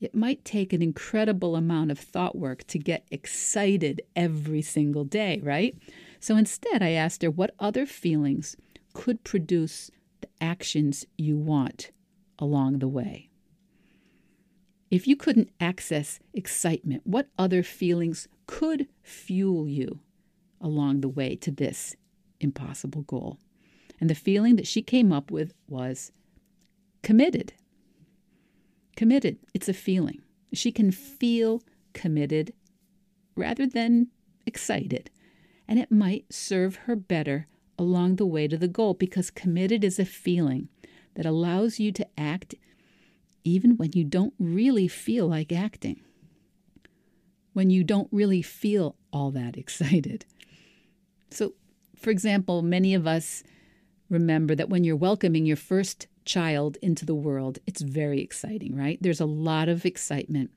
It 0.00 0.14
might 0.14 0.44
take 0.44 0.72
an 0.72 0.82
incredible 0.82 1.56
amount 1.56 1.90
of 1.90 1.98
thought 1.98 2.36
work 2.36 2.66
to 2.68 2.78
get 2.78 3.06
excited 3.10 4.00
every 4.16 4.62
single 4.62 5.04
day, 5.04 5.40
right? 5.42 5.76
So 6.18 6.36
instead, 6.36 6.82
I 6.82 6.92
asked 6.92 7.22
her 7.22 7.30
what 7.30 7.54
other 7.58 7.84
feelings 7.84 8.56
could 8.94 9.22
produce 9.24 9.90
the 10.22 10.28
actions 10.40 11.04
you 11.18 11.36
want 11.36 11.90
along 12.38 12.78
the 12.78 12.88
way. 12.88 13.28
If 14.90 15.06
you 15.06 15.16
couldn't 15.16 15.50
access 15.60 16.18
excitement, 16.32 17.06
what 17.06 17.28
other 17.38 17.62
feelings 17.62 18.26
could 18.46 18.88
fuel 19.02 19.68
you 19.68 20.00
along 20.60 21.02
the 21.02 21.08
way 21.08 21.36
to 21.36 21.50
this 21.50 21.94
impossible 22.40 23.02
goal? 23.02 23.38
And 24.00 24.08
the 24.08 24.14
feeling 24.14 24.56
that 24.56 24.66
she 24.66 24.82
came 24.82 25.12
up 25.12 25.30
with 25.30 25.52
was 25.68 26.10
committed. 27.02 27.52
Committed. 29.00 29.38
It's 29.54 29.66
a 29.66 29.72
feeling. 29.72 30.20
She 30.52 30.70
can 30.70 30.90
feel 30.90 31.62
committed 31.94 32.52
rather 33.34 33.66
than 33.66 34.08
excited. 34.44 35.08
And 35.66 35.78
it 35.78 35.90
might 35.90 36.30
serve 36.30 36.76
her 36.84 36.96
better 36.96 37.46
along 37.78 38.16
the 38.16 38.26
way 38.26 38.46
to 38.46 38.58
the 38.58 38.68
goal 38.68 38.92
because 38.92 39.30
committed 39.30 39.84
is 39.84 39.98
a 39.98 40.04
feeling 40.04 40.68
that 41.14 41.24
allows 41.24 41.80
you 41.80 41.92
to 41.92 42.06
act 42.18 42.54
even 43.42 43.78
when 43.78 43.92
you 43.94 44.04
don't 44.04 44.34
really 44.38 44.86
feel 44.86 45.26
like 45.26 45.50
acting, 45.50 46.02
when 47.54 47.70
you 47.70 47.82
don't 47.82 48.08
really 48.12 48.42
feel 48.42 48.96
all 49.14 49.30
that 49.30 49.56
excited. 49.56 50.26
So, 51.30 51.54
for 51.96 52.10
example, 52.10 52.60
many 52.60 52.92
of 52.92 53.06
us 53.06 53.44
remember 54.10 54.54
that 54.56 54.68
when 54.68 54.84
you're 54.84 54.94
welcoming 54.94 55.46
your 55.46 55.56
first 55.56 56.06
child 56.30 56.78
into 56.80 57.04
the 57.04 57.14
world, 57.14 57.58
it's 57.66 57.80
very 57.80 58.20
exciting, 58.20 58.76
right? 58.76 58.98
There's 59.00 59.20
a 59.20 59.26
lot 59.26 59.68
of 59.68 59.84
excitement, 59.84 60.52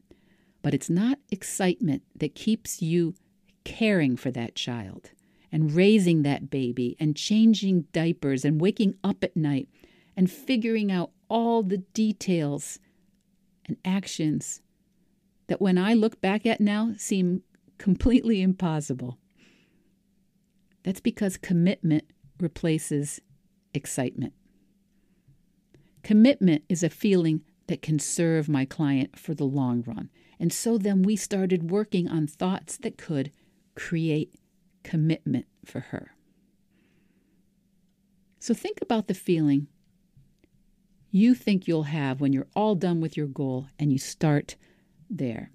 but 0.61 0.75
it's 0.75 0.89
not 0.89 1.17
excitement 1.31 2.03
that 2.15 2.35
keeps 2.35 2.79
you 2.79 3.15
caring 3.63 4.15
for 4.15 4.29
that 4.29 4.53
child 4.53 5.09
and 5.51 5.73
raising 5.73 6.21
that 6.21 6.51
baby 6.51 6.95
and 6.99 7.15
changing 7.15 7.87
diapers 7.91 8.45
and 8.45 8.61
waking 8.61 8.93
up 9.03 9.23
at 9.23 9.35
night 9.35 9.67
and 10.15 10.29
figuring 10.29 10.91
out 10.91 11.09
all 11.27 11.63
the 11.63 11.79
details 11.79 12.77
and 13.65 13.77
actions 13.83 14.61
that 15.47 15.59
when 15.59 15.79
I 15.79 15.95
look 15.95 16.21
back 16.21 16.45
at 16.45 16.61
now 16.61 16.93
seem 16.97 17.41
completely 17.79 18.43
impossible. 18.43 19.17
That's 20.83 21.01
because 21.01 21.35
commitment 21.35 22.03
replaces 22.39 23.21
excitement. 23.73 24.33
Commitment 26.03 26.63
is 26.67 26.83
a 26.83 26.89
feeling 26.89 27.41
that 27.67 27.81
can 27.81 27.97
serve 27.97 28.49
my 28.49 28.65
client 28.65 29.17
for 29.17 29.33
the 29.33 29.45
long 29.45 29.81
run. 29.83 30.09
And 30.39 30.51
so 30.51 30.77
then 30.77 31.01
we 31.01 31.15
started 31.15 31.71
working 31.71 32.09
on 32.09 32.27
thoughts 32.27 32.77
that 32.77 32.97
could 32.97 33.31
create 33.75 34.35
commitment 34.83 35.45
for 35.65 35.79
her. 35.79 36.13
So 38.39 38.53
think 38.53 38.79
about 38.81 39.07
the 39.07 39.13
feeling 39.13 39.67
you 41.09 41.33
think 41.35 41.67
you'll 41.67 41.83
have 41.83 42.19
when 42.19 42.33
you're 42.33 42.47
all 42.55 42.75
done 42.75 42.99
with 42.99 43.15
your 43.15 43.27
goal 43.27 43.67
and 43.79 43.93
you 43.93 43.99
start 43.99 44.55
there. 45.09 45.51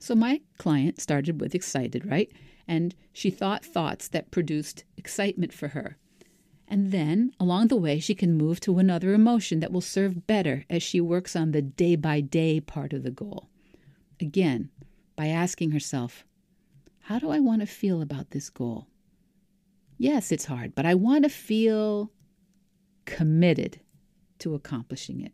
So 0.00 0.14
my 0.14 0.40
client 0.58 1.00
started 1.00 1.40
with 1.40 1.54
excited, 1.54 2.04
right? 2.10 2.32
And 2.66 2.94
she 3.12 3.30
thought 3.30 3.64
thoughts 3.64 4.08
that 4.08 4.30
produced 4.30 4.84
excitement 4.96 5.52
for 5.52 5.68
her. 5.68 5.98
And 6.66 6.90
then 6.90 7.32
along 7.38 7.68
the 7.68 7.76
way, 7.76 7.98
she 7.98 8.14
can 8.14 8.36
move 8.36 8.60
to 8.60 8.78
another 8.78 9.12
emotion 9.12 9.60
that 9.60 9.72
will 9.72 9.80
serve 9.80 10.26
better 10.26 10.64
as 10.70 10.82
she 10.82 11.00
works 11.00 11.36
on 11.36 11.52
the 11.52 11.62
day 11.62 11.96
by 11.96 12.20
day 12.20 12.60
part 12.60 12.92
of 12.92 13.02
the 13.02 13.10
goal. 13.10 13.48
Again, 14.20 14.70
by 15.16 15.26
asking 15.26 15.72
herself, 15.72 16.24
How 17.00 17.18
do 17.18 17.30
I 17.30 17.40
want 17.40 17.60
to 17.60 17.66
feel 17.66 18.00
about 18.00 18.30
this 18.30 18.50
goal? 18.50 18.88
Yes, 19.98 20.32
it's 20.32 20.46
hard, 20.46 20.74
but 20.74 20.86
I 20.86 20.94
want 20.94 21.24
to 21.24 21.30
feel 21.30 22.10
committed 23.04 23.80
to 24.40 24.54
accomplishing 24.54 25.20
it. 25.20 25.32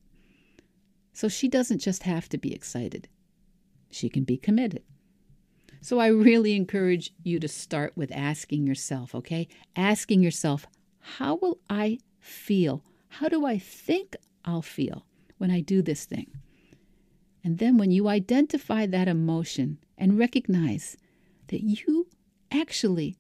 So 1.13 1.29
she 1.29 1.49
doesn't 1.49 1.79
just 1.79 2.03
have 2.03 2.29
to 2.31 2.39
be 2.39 2.53
excited, 2.53 3.09
she 3.91 4.09
can 4.09 4.25
be 4.25 4.37
committed. 4.37 4.83
So 5.83 5.99
I 5.99 6.09
really 6.09 6.55
encourage 6.55 7.13
you 7.23 7.41
to 7.41 7.49
start 7.49 7.97
with 7.97 8.13
asking 8.13 8.67
yourself, 8.67 9.15
okay? 9.15 9.49
Asking 9.77 10.23
yourself, 10.23 10.67
how 11.01 11.37
will 11.37 11.59
I 11.69 11.99
feel? 12.19 12.85
How 13.09 13.29
do 13.29 13.45
I 13.45 13.59
think 13.59 14.17
I'll 14.45 14.63
feel 14.63 15.07
when 15.39 15.51
I 15.51 15.61
do 15.61 15.83
this 15.83 16.05
thing? 16.05 16.31
And 17.43 17.59
then 17.59 17.79
when 17.79 17.91
you 17.91 18.09
identify 18.09 18.87
that 18.87 19.09
emotion 19.09 19.79
and 19.97 20.19
recognize 20.19 20.97
that 21.49 21.63
you 21.63 22.09
actually 22.51 23.17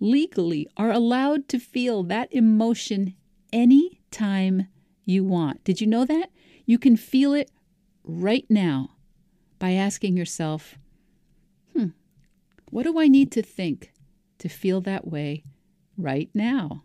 legally 0.00 0.68
are 0.76 0.90
allowed 0.90 1.48
to 1.48 1.58
feel 1.58 2.02
that 2.02 2.32
emotion 2.32 3.14
any 3.52 4.00
time 4.10 4.66
you 5.04 5.24
want. 5.24 5.62
Did 5.64 5.80
you 5.80 5.86
know 5.86 6.04
that? 6.04 6.30
You 6.66 6.78
can 6.78 6.96
feel 6.96 7.32
it 7.32 7.50
right 8.04 8.46
now 8.48 8.90
by 9.58 9.72
asking 9.72 10.16
yourself, 10.16 10.76
hmm, 11.72 11.88
what 12.70 12.84
do 12.84 12.98
I 12.98 13.08
need 13.08 13.30
to 13.32 13.42
think 13.42 13.92
to 14.38 14.48
feel 14.48 14.80
that 14.82 15.06
way 15.06 15.44
right 15.96 16.30
now? 16.34 16.82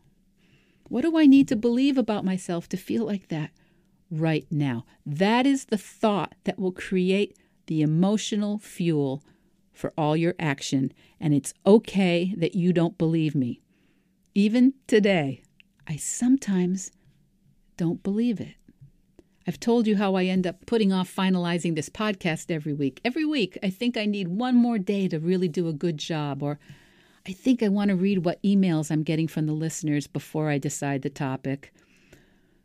What 0.90 1.02
do 1.02 1.18
I 1.18 1.26
need 1.26 1.48
to 1.50 1.56
believe 1.56 1.98
about 1.98 2.26
myself 2.26 2.70
to 2.70 2.78
feel 2.78 3.06
like 3.06 3.28
that 3.28 3.52
right 4.10 4.46
now? 4.50 4.86
That 5.06 5.46
is 5.46 5.66
the 5.66 5.78
thought 5.78 6.36
that 6.46 6.60
will 6.60 6.72
create 6.72 7.38
the 7.68 7.82
emotional 7.82 8.58
fuel 8.58 9.24
for 9.74 9.94
all 9.98 10.18
your 10.18 10.34
action, 10.40 10.92
and 11.20 11.34
it's 11.34 11.54
okay 11.66 12.34
that 12.38 12.56
you 12.56 12.74
don't 12.74 12.98
believe 12.98 13.36
me. 13.36 13.62
Even 14.34 14.74
today, 14.88 15.44
I 15.88 15.98
sometimes 15.98 16.92
don't 17.76 18.02
believe 18.02 18.40
it. 18.40 18.56
I've 19.46 19.60
told 19.60 19.88
you 19.88 19.98
how 19.98 20.16
I 20.16 20.26
end 20.26 20.48
up 20.48 20.66
putting 20.66 20.92
off 20.92 21.14
finalizing 21.14 21.76
this 21.76 21.90
podcast 21.90 22.50
every 22.50 22.74
week. 22.74 23.00
Every 23.06 23.24
week, 23.24 23.58
I 23.62 23.70
think 23.70 23.96
I 23.96 24.06
need 24.06 24.28
one 24.28 24.56
more 24.56 24.78
day 24.78 25.08
to 25.08 25.20
really 25.20 25.48
do 25.48 25.68
a 25.68 25.74
good 25.74 25.98
job, 25.98 26.42
or 26.44 26.60
I 27.28 27.34
think 27.34 27.62
I 27.62 27.68
want 27.68 27.90
to 27.90 27.96
read 27.96 28.24
what 28.24 28.42
emails 28.42 28.90
I'm 28.90 29.04
getting 29.04 29.28
from 29.28 29.48
the 29.48 29.54
listeners 29.54 30.08
before 30.08 30.50
I 30.50 30.58
decide 30.58 31.02
the 31.02 31.10
topic. 31.10 31.74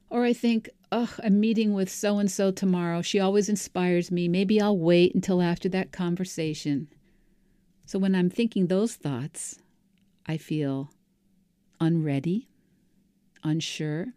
Or 0.08 0.24
I 0.24 0.32
think, 0.32 0.70
ugh, 0.92 1.10
I'm 1.24 1.40
meeting 1.40 1.74
with 1.74 1.90
so 1.90 2.18
and 2.18 2.30
so 2.30 2.52
tomorrow. 2.52 3.02
She 3.02 3.18
always 3.18 3.48
inspires 3.48 4.12
me. 4.12 4.28
Maybe 4.28 4.60
I'll 4.60 4.78
wait 4.78 5.16
until 5.16 5.42
after 5.42 5.68
that 5.70 5.90
conversation. 5.90 6.86
So 7.86 7.98
when 7.98 8.14
I'm 8.14 8.30
thinking 8.30 8.68
those 8.68 8.94
thoughts, 8.94 9.58
I 10.26 10.36
feel 10.36 10.90
unready, 11.80 12.46
unsure, 13.42 14.12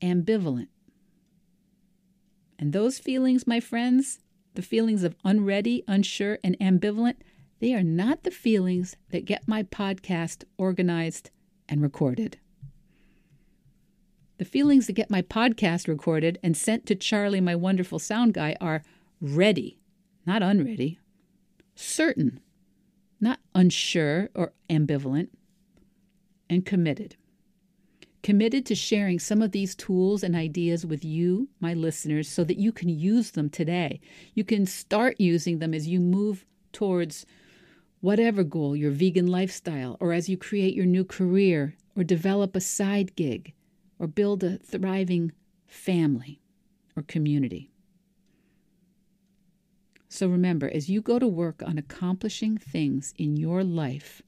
ambivalent. 0.00 0.68
And 2.56 2.72
those 2.72 3.00
feelings, 3.00 3.48
my 3.48 3.58
friends, 3.58 4.20
the 4.54 4.62
feelings 4.62 5.02
of 5.02 5.16
unready, 5.24 5.82
unsure, 5.88 6.38
and 6.44 6.56
ambivalent, 6.60 7.16
they 7.60 7.74
are 7.74 7.82
not 7.82 8.22
the 8.22 8.30
feelings 8.30 8.96
that 9.10 9.24
get 9.24 9.48
my 9.48 9.62
podcast 9.62 10.44
organized 10.56 11.30
and 11.68 11.82
recorded. 11.82 12.38
The 14.38 14.44
feelings 14.44 14.86
that 14.86 14.92
get 14.92 15.10
my 15.10 15.22
podcast 15.22 15.88
recorded 15.88 16.38
and 16.42 16.56
sent 16.56 16.86
to 16.86 16.94
Charlie, 16.94 17.40
my 17.40 17.56
wonderful 17.56 17.98
sound 17.98 18.34
guy, 18.34 18.56
are 18.60 18.82
ready, 19.20 19.80
not 20.24 20.42
unready, 20.42 21.00
certain, 21.74 22.38
not 23.20 23.40
unsure 23.54 24.30
or 24.34 24.52
ambivalent, 24.70 25.28
and 26.48 26.64
committed. 26.64 27.16
Committed 28.22 28.64
to 28.66 28.74
sharing 28.74 29.18
some 29.18 29.42
of 29.42 29.50
these 29.50 29.74
tools 29.74 30.22
and 30.22 30.36
ideas 30.36 30.86
with 30.86 31.04
you, 31.04 31.48
my 31.60 31.74
listeners, 31.74 32.28
so 32.28 32.44
that 32.44 32.58
you 32.58 32.70
can 32.70 32.88
use 32.88 33.32
them 33.32 33.50
today. 33.50 34.00
You 34.34 34.44
can 34.44 34.66
start 34.66 35.16
using 35.18 35.58
them 35.58 35.74
as 35.74 35.88
you 35.88 35.98
move 35.98 36.44
towards 36.72 37.26
whatever 38.00 38.44
goal, 38.44 38.76
your 38.76 38.90
vegan 38.90 39.26
lifestyle, 39.26 39.96
or 40.00 40.12
as 40.12 40.28
you 40.28 40.36
create 40.36 40.74
your 40.74 40.86
new 40.86 41.04
career, 41.04 41.74
or 41.96 42.04
develop 42.04 42.54
a 42.54 42.60
side 42.60 43.16
gig, 43.16 43.52
or 43.98 44.06
build 44.06 44.44
a 44.44 44.58
thriving 44.58 45.32
family 45.66 46.40
or 46.96 47.02
community. 47.02 47.70
So 50.08 50.28
remember, 50.28 50.70
as 50.72 50.88
you 50.88 51.02
go 51.02 51.18
to 51.18 51.28
work 51.28 51.62
on 51.64 51.76
accomplishing 51.76 52.56
things 52.56 53.12
in 53.18 53.36
your 53.36 53.62
life, 53.62 54.22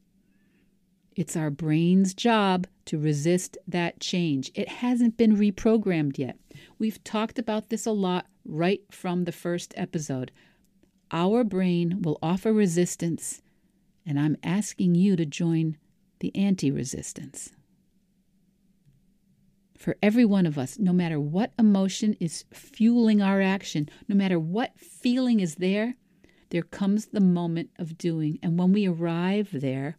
it's 1.16 1.36
our 1.36 1.50
brain's 1.50 2.14
job 2.14 2.66
to 2.86 2.98
resist 2.98 3.56
that 3.66 4.00
change. 4.00 4.50
It 4.54 4.68
hasn't 4.68 5.16
been 5.16 5.36
reprogrammed 5.36 6.18
yet. 6.18 6.38
We've 6.78 7.02
talked 7.02 7.38
about 7.38 7.68
this 7.68 7.86
a 7.86 7.92
lot 7.92 8.26
right 8.44 8.82
from 8.90 9.24
the 9.24 9.32
first 9.32 9.74
episode. 9.76 10.32
Our 11.10 11.44
brain 11.44 12.02
will 12.02 12.18
offer 12.22 12.52
resistance, 12.52 13.42
and 14.06 14.18
I'm 14.18 14.36
asking 14.42 14.94
you 14.94 15.16
to 15.16 15.26
join 15.26 15.76
the 16.20 16.34
anti 16.34 16.70
resistance. 16.70 17.50
For 19.76 19.96
every 20.02 20.26
one 20.26 20.44
of 20.44 20.58
us, 20.58 20.78
no 20.78 20.92
matter 20.92 21.18
what 21.18 21.52
emotion 21.58 22.14
is 22.20 22.44
fueling 22.52 23.22
our 23.22 23.40
action, 23.40 23.88
no 24.08 24.14
matter 24.14 24.38
what 24.38 24.78
feeling 24.78 25.40
is 25.40 25.54
there, 25.54 25.94
there 26.50 26.62
comes 26.62 27.06
the 27.06 27.20
moment 27.20 27.70
of 27.78 27.96
doing. 27.96 28.38
And 28.42 28.58
when 28.58 28.72
we 28.72 28.86
arrive 28.86 29.48
there, 29.52 29.96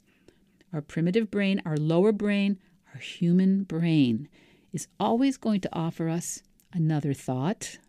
our 0.71 0.81
primitive 0.81 1.31
brain, 1.31 1.61
our 1.65 1.77
lower 1.77 2.11
brain, 2.11 2.59
our 2.93 2.99
human 2.99 3.63
brain 3.63 4.29
is 4.71 4.87
always 4.99 5.37
going 5.37 5.61
to 5.61 5.69
offer 5.73 6.09
us 6.09 6.43
another 6.73 7.13
thought 7.13 7.79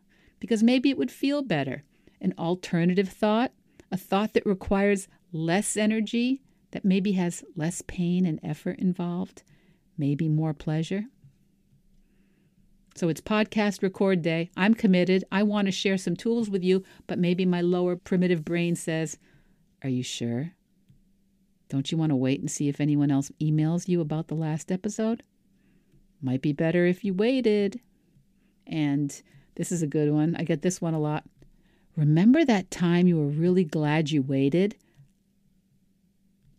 because 0.40 0.62
maybe 0.62 0.90
it 0.90 0.98
would 0.98 1.10
feel 1.10 1.42
better. 1.42 1.84
An 2.20 2.34
alternative 2.38 3.08
thought, 3.08 3.52
a 3.90 3.96
thought 3.96 4.32
that 4.32 4.46
requires 4.46 5.08
less 5.33 5.76
energy, 5.76 6.43
that 6.72 6.85
maybe 6.85 7.12
has 7.12 7.45
less 7.55 7.83
pain 7.87 8.26
and 8.26 8.41
effort 8.43 8.78
involved, 8.78 9.43
maybe 9.97 10.28
more 10.28 10.55
pleasure. 10.55 11.05
So 12.95 13.09
it's 13.09 13.20
podcast 13.20 13.83
record 13.83 14.20
day. 14.20 14.51
I'm 14.57 14.74
committed. 14.74 15.24
I 15.33 15.45
want 15.45 15.66
to 15.66 15.72
share 15.72 15.97
some 15.97 16.16
tools 16.16 16.51
with 16.51 16.62
you, 16.62 16.83
but 17.07 17.18
maybe 17.18 17.47
my 17.47 17.62
lower 17.62 17.97
primitive 17.97 18.45
brain 18.45 18.76
says, 18.76 19.18
Are 19.83 19.89
you 19.89 20.03
sure? 20.03 20.53
Don't 21.68 21.91
you 21.91 21.97
want 21.97 22.11
to 22.11 22.16
wait 22.16 22.41
and 22.41 22.51
see 22.51 22.68
if 22.68 22.80
anyone 22.80 23.11
else 23.11 23.30
emails 23.41 23.89
you 23.89 24.03
about 24.03 24.28
the 24.28 24.35
last 24.35 24.70
episode? 24.70 25.22
Might 26.20 26.43
be 26.43 26.53
better 26.53 26.85
if 26.85 27.03
you 27.03 27.14
waited. 27.14 27.80
And 28.66 29.22
this 29.55 29.72
is 29.72 29.83
a 29.83 29.87
good 29.87 30.12
one. 30.12 30.37
I 30.37 30.45
get 30.45 30.61
this 30.61 30.83
one 30.83 30.93
a 30.95 31.01
lot. 31.01 31.24
Remember 31.97 32.45
that 32.45 32.70
time 32.70 33.07
you 33.07 33.18
were 33.18 33.26
really 33.26 33.64
glad 33.64 34.11
you 34.11 34.22
waited? 34.22 34.76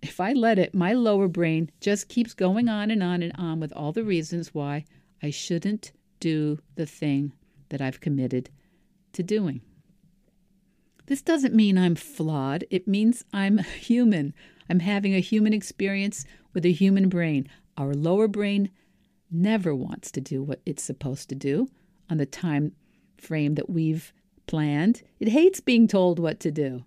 If 0.03 0.19
I 0.19 0.33
let 0.33 0.59
it, 0.59 0.75
my 0.75 0.91
lower 0.91 1.29
brain 1.29 1.71
just 1.79 2.09
keeps 2.09 2.33
going 2.33 2.67
on 2.67 2.91
and 2.91 3.01
on 3.01 3.23
and 3.23 3.31
on 3.37 3.61
with 3.61 3.71
all 3.71 3.93
the 3.93 4.03
reasons 4.03 4.53
why 4.53 4.83
I 5.21 5.29
shouldn't 5.29 5.93
do 6.19 6.59
the 6.75 6.85
thing 6.85 7.31
that 7.69 7.79
I've 7.79 8.01
committed 8.01 8.49
to 9.13 9.23
doing. 9.23 9.61
This 11.05 11.21
doesn't 11.21 11.55
mean 11.55 11.77
I'm 11.77 11.95
flawed. 11.95 12.65
It 12.69 12.85
means 12.85 13.23
I'm 13.31 13.59
human. 13.59 14.33
I'm 14.69 14.81
having 14.81 15.15
a 15.15 15.19
human 15.19 15.53
experience 15.53 16.25
with 16.53 16.65
a 16.65 16.73
human 16.73 17.07
brain. 17.07 17.47
Our 17.77 17.93
lower 17.93 18.27
brain 18.27 18.71
never 19.31 19.73
wants 19.73 20.11
to 20.11 20.21
do 20.21 20.43
what 20.43 20.61
it's 20.65 20.83
supposed 20.83 21.29
to 21.29 21.35
do 21.35 21.69
on 22.09 22.17
the 22.17 22.25
time 22.25 22.73
frame 23.17 23.55
that 23.55 23.69
we've 23.69 24.11
planned. 24.47 25.01
It 25.21 25.29
hates 25.29 25.61
being 25.61 25.87
told 25.87 26.19
what 26.19 26.41
to 26.41 26.51
do. 26.51 26.83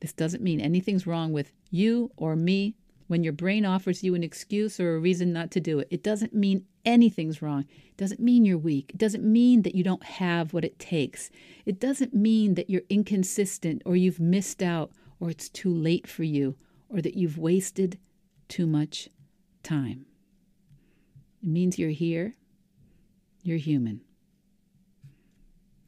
This 0.00 0.12
doesn't 0.12 0.42
mean 0.42 0.60
anything's 0.60 1.06
wrong 1.06 1.32
with 1.32 1.52
you 1.70 2.10
or 2.16 2.36
me 2.36 2.74
when 3.06 3.24
your 3.24 3.32
brain 3.32 3.66
offers 3.66 4.02
you 4.02 4.14
an 4.14 4.22
excuse 4.22 4.78
or 4.80 4.94
a 4.94 5.00
reason 5.00 5.32
not 5.32 5.50
to 5.52 5.60
do 5.60 5.78
it. 5.78 5.88
It 5.90 6.02
doesn't 6.02 6.34
mean 6.34 6.64
anything's 6.84 7.42
wrong. 7.42 7.66
It 7.88 7.96
doesn't 7.96 8.20
mean 8.20 8.44
you're 8.44 8.56
weak. 8.56 8.90
It 8.90 8.98
doesn't 8.98 9.24
mean 9.24 9.62
that 9.62 9.74
you 9.74 9.82
don't 9.82 10.04
have 10.04 10.52
what 10.52 10.64
it 10.64 10.78
takes. 10.78 11.30
It 11.66 11.80
doesn't 11.80 12.14
mean 12.14 12.54
that 12.54 12.70
you're 12.70 12.82
inconsistent 12.88 13.82
or 13.84 13.96
you've 13.96 14.20
missed 14.20 14.62
out 14.62 14.92
or 15.20 15.28
it's 15.28 15.50
too 15.50 15.72
late 15.72 16.06
for 16.06 16.24
you, 16.24 16.56
or 16.88 17.02
that 17.02 17.14
you've 17.14 17.38
wasted 17.38 17.98
too 18.48 18.66
much 18.66 19.08
time. 19.62 20.06
It 21.42 21.48
means 21.48 21.78
you're 21.78 21.90
here, 21.90 22.34
you're 23.42 23.58
human. 23.58 24.00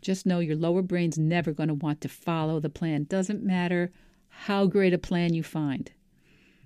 Just 0.02 0.26
know 0.26 0.40
your 0.40 0.56
lower 0.56 0.82
brain's 0.82 1.16
never 1.16 1.52
going 1.52 1.68
to 1.68 1.74
want 1.74 2.00
to 2.02 2.08
follow 2.08 2.60
the 2.60 2.68
plan. 2.68 3.04
Doesn't 3.04 3.42
matter 3.42 3.90
how 4.28 4.66
great 4.66 4.92
a 4.92 4.98
plan 4.98 5.32
you 5.32 5.42
find. 5.42 5.90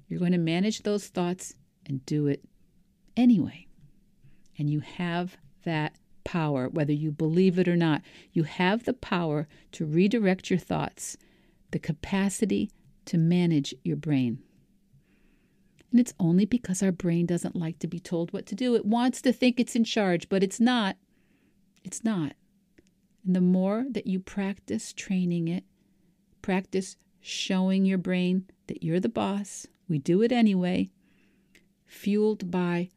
You're 0.09 0.21
going 0.21 0.33
to 0.33 0.39
manage 0.39 0.83
those 0.83 1.07
thoughts 1.07 1.55
and 1.85 2.05
do 2.07 2.27
it 2.27 2.43
anyway. 3.17 3.67
And 4.59 4.71
you 4.71 4.81
have 4.81 5.37
that 5.65 5.97
power, 6.25 6.69
whether 6.69 6.93
you 6.93 7.13
believe 7.13 7.59
it 7.59 7.69
or 7.69 7.77
not. 7.77 8.03
You 8.33 8.45
have 8.45 8.85
the 8.85 8.95
power 8.95 9.47
to 9.73 9.85
redirect 9.85 10.51
your 10.51 10.59
thoughts 10.59 11.17
the 11.73 11.79
capacity 11.81 12.71
to 13.05 13.19
manage 13.19 13.75
your 13.83 13.97
brain. 13.97 14.39
And 15.91 16.01
it's 16.01 16.15
only 16.19 16.45
because 16.45 16.83
our 16.83 16.93
brain 16.93 17.27
doesn't 17.27 17.57
like 17.57 17.79
to 17.81 17.87
be 17.87 17.99
told 17.99 18.33
what 18.33 18.47
to 18.47 18.55
do. 18.55 18.75
It 18.77 18.87
wants 18.87 19.21
to 19.23 19.33
think 19.33 19.59
it's 19.59 19.77
in 19.77 19.85
charge, 19.85 20.29
but 20.29 20.43
it's 20.43 20.61
not. 20.61 20.97
It's 21.85 22.05
not. 22.05 22.35
And 23.27 23.35
the 23.35 23.41
more 23.41 23.85
that 23.91 24.07
you 24.07 24.21
practice 24.21 24.93
training 24.93 25.49
it, 25.49 25.65
practice 26.43 26.97
showing 27.21 27.85
your 27.85 27.99
brain 27.99 28.47
that 28.69 28.85
you're 28.85 29.01
the 29.01 29.09
boss, 29.09 29.67
we 29.89 29.99
do 29.99 30.23
it 30.23 30.31
anyway, 30.31 30.91
fueled 31.85 32.51
by 32.51 32.91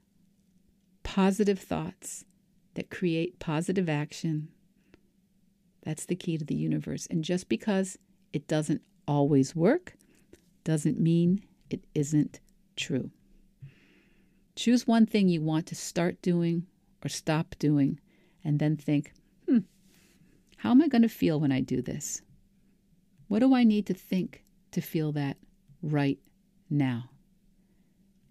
positive 1.01 1.59
thoughts 1.59 2.25
that 2.75 2.91
create 2.91 3.39
positive 3.39 3.89
action. 3.89 4.49
That's 5.83 6.05
the 6.05 6.15
key 6.15 6.37
to 6.37 6.45
the 6.45 6.55
universe. 6.55 7.07
And 7.09 7.23
just 7.23 7.49
because 7.49 7.97
it 8.31 8.47
doesn't 8.47 8.83
always 9.07 9.55
work 9.55 9.95
doesn't 10.63 10.99
mean 10.99 11.43
it 11.71 11.83
isn't 11.95 12.39
true. 12.75 13.09
Choose 14.55 14.85
one 14.85 15.07
thing 15.07 15.29
you 15.29 15.41
want 15.41 15.65
to 15.67 15.75
start 15.75 16.21
doing 16.21 16.67
or 17.03 17.09
stop 17.09 17.55
doing, 17.59 17.99
and 18.43 18.59
then 18.59 18.75
think, 18.75 19.13
hmm, 19.47 19.59
how 20.59 20.71
am 20.71 20.81
I 20.81 20.89
going 20.89 21.03
to 21.03 21.09
feel 21.09 21.39
when 21.39 21.53
I 21.53 21.61
do 21.61 21.81
this? 21.81 22.21
What 23.29 23.39
do 23.39 23.55
I 23.55 23.63
need 23.63 23.85
to 23.85 23.93
think 23.93 24.43
to 24.71 24.81
feel 24.81 25.13
that 25.13 25.37
right 25.81 26.19
now? 26.69 27.11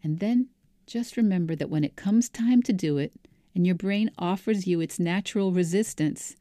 And 0.05 0.19
then 0.19 0.49
just 0.87 1.17
remember 1.17 1.57
that 1.57 1.71
when 1.71 1.85
it 1.85 1.97
comes 1.97 2.29
time 2.29 2.63
to 2.65 2.73
do 2.75 2.99
it 2.99 3.15
and 3.55 3.67
your 3.67 3.75
brain 3.75 4.11
offers 4.19 4.67
you 4.67 4.79
its 4.83 5.01
natural 5.01 5.53
resistance, 5.53 6.37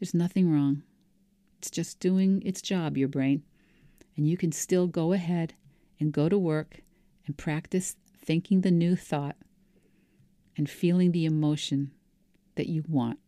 there's 0.00 0.12
nothing 0.12 0.52
wrong. 0.52 0.82
It's 1.58 1.70
just 1.70 2.00
doing 2.00 2.42
its 2.44 2.60
job, 2.60 2.96
your 2.96 3.08
brain. 3.08 3.44
And 4.16 4.26
you 4.26 4.36
can 4.36 4.50
still 4.50 4.88
go 4.88 5.12
ahead 5.12 5.54
and 6.00 6.12
go 6.12 6.28
to 6.28 6.36
work 6.36 6.80
and 7.26 7.36
practice 7.36 7.94
thinking 8.18 8.62
the 8.62 8.72
new 8.72 8.96
thought 8.96 9.36
and 10.56 10.68
feeling 10.68 11.12
the 11.12 11.26
emotion 11.26 11.92
that 12.56 12.66
you 12.66 12.82
want. 12.88 13.20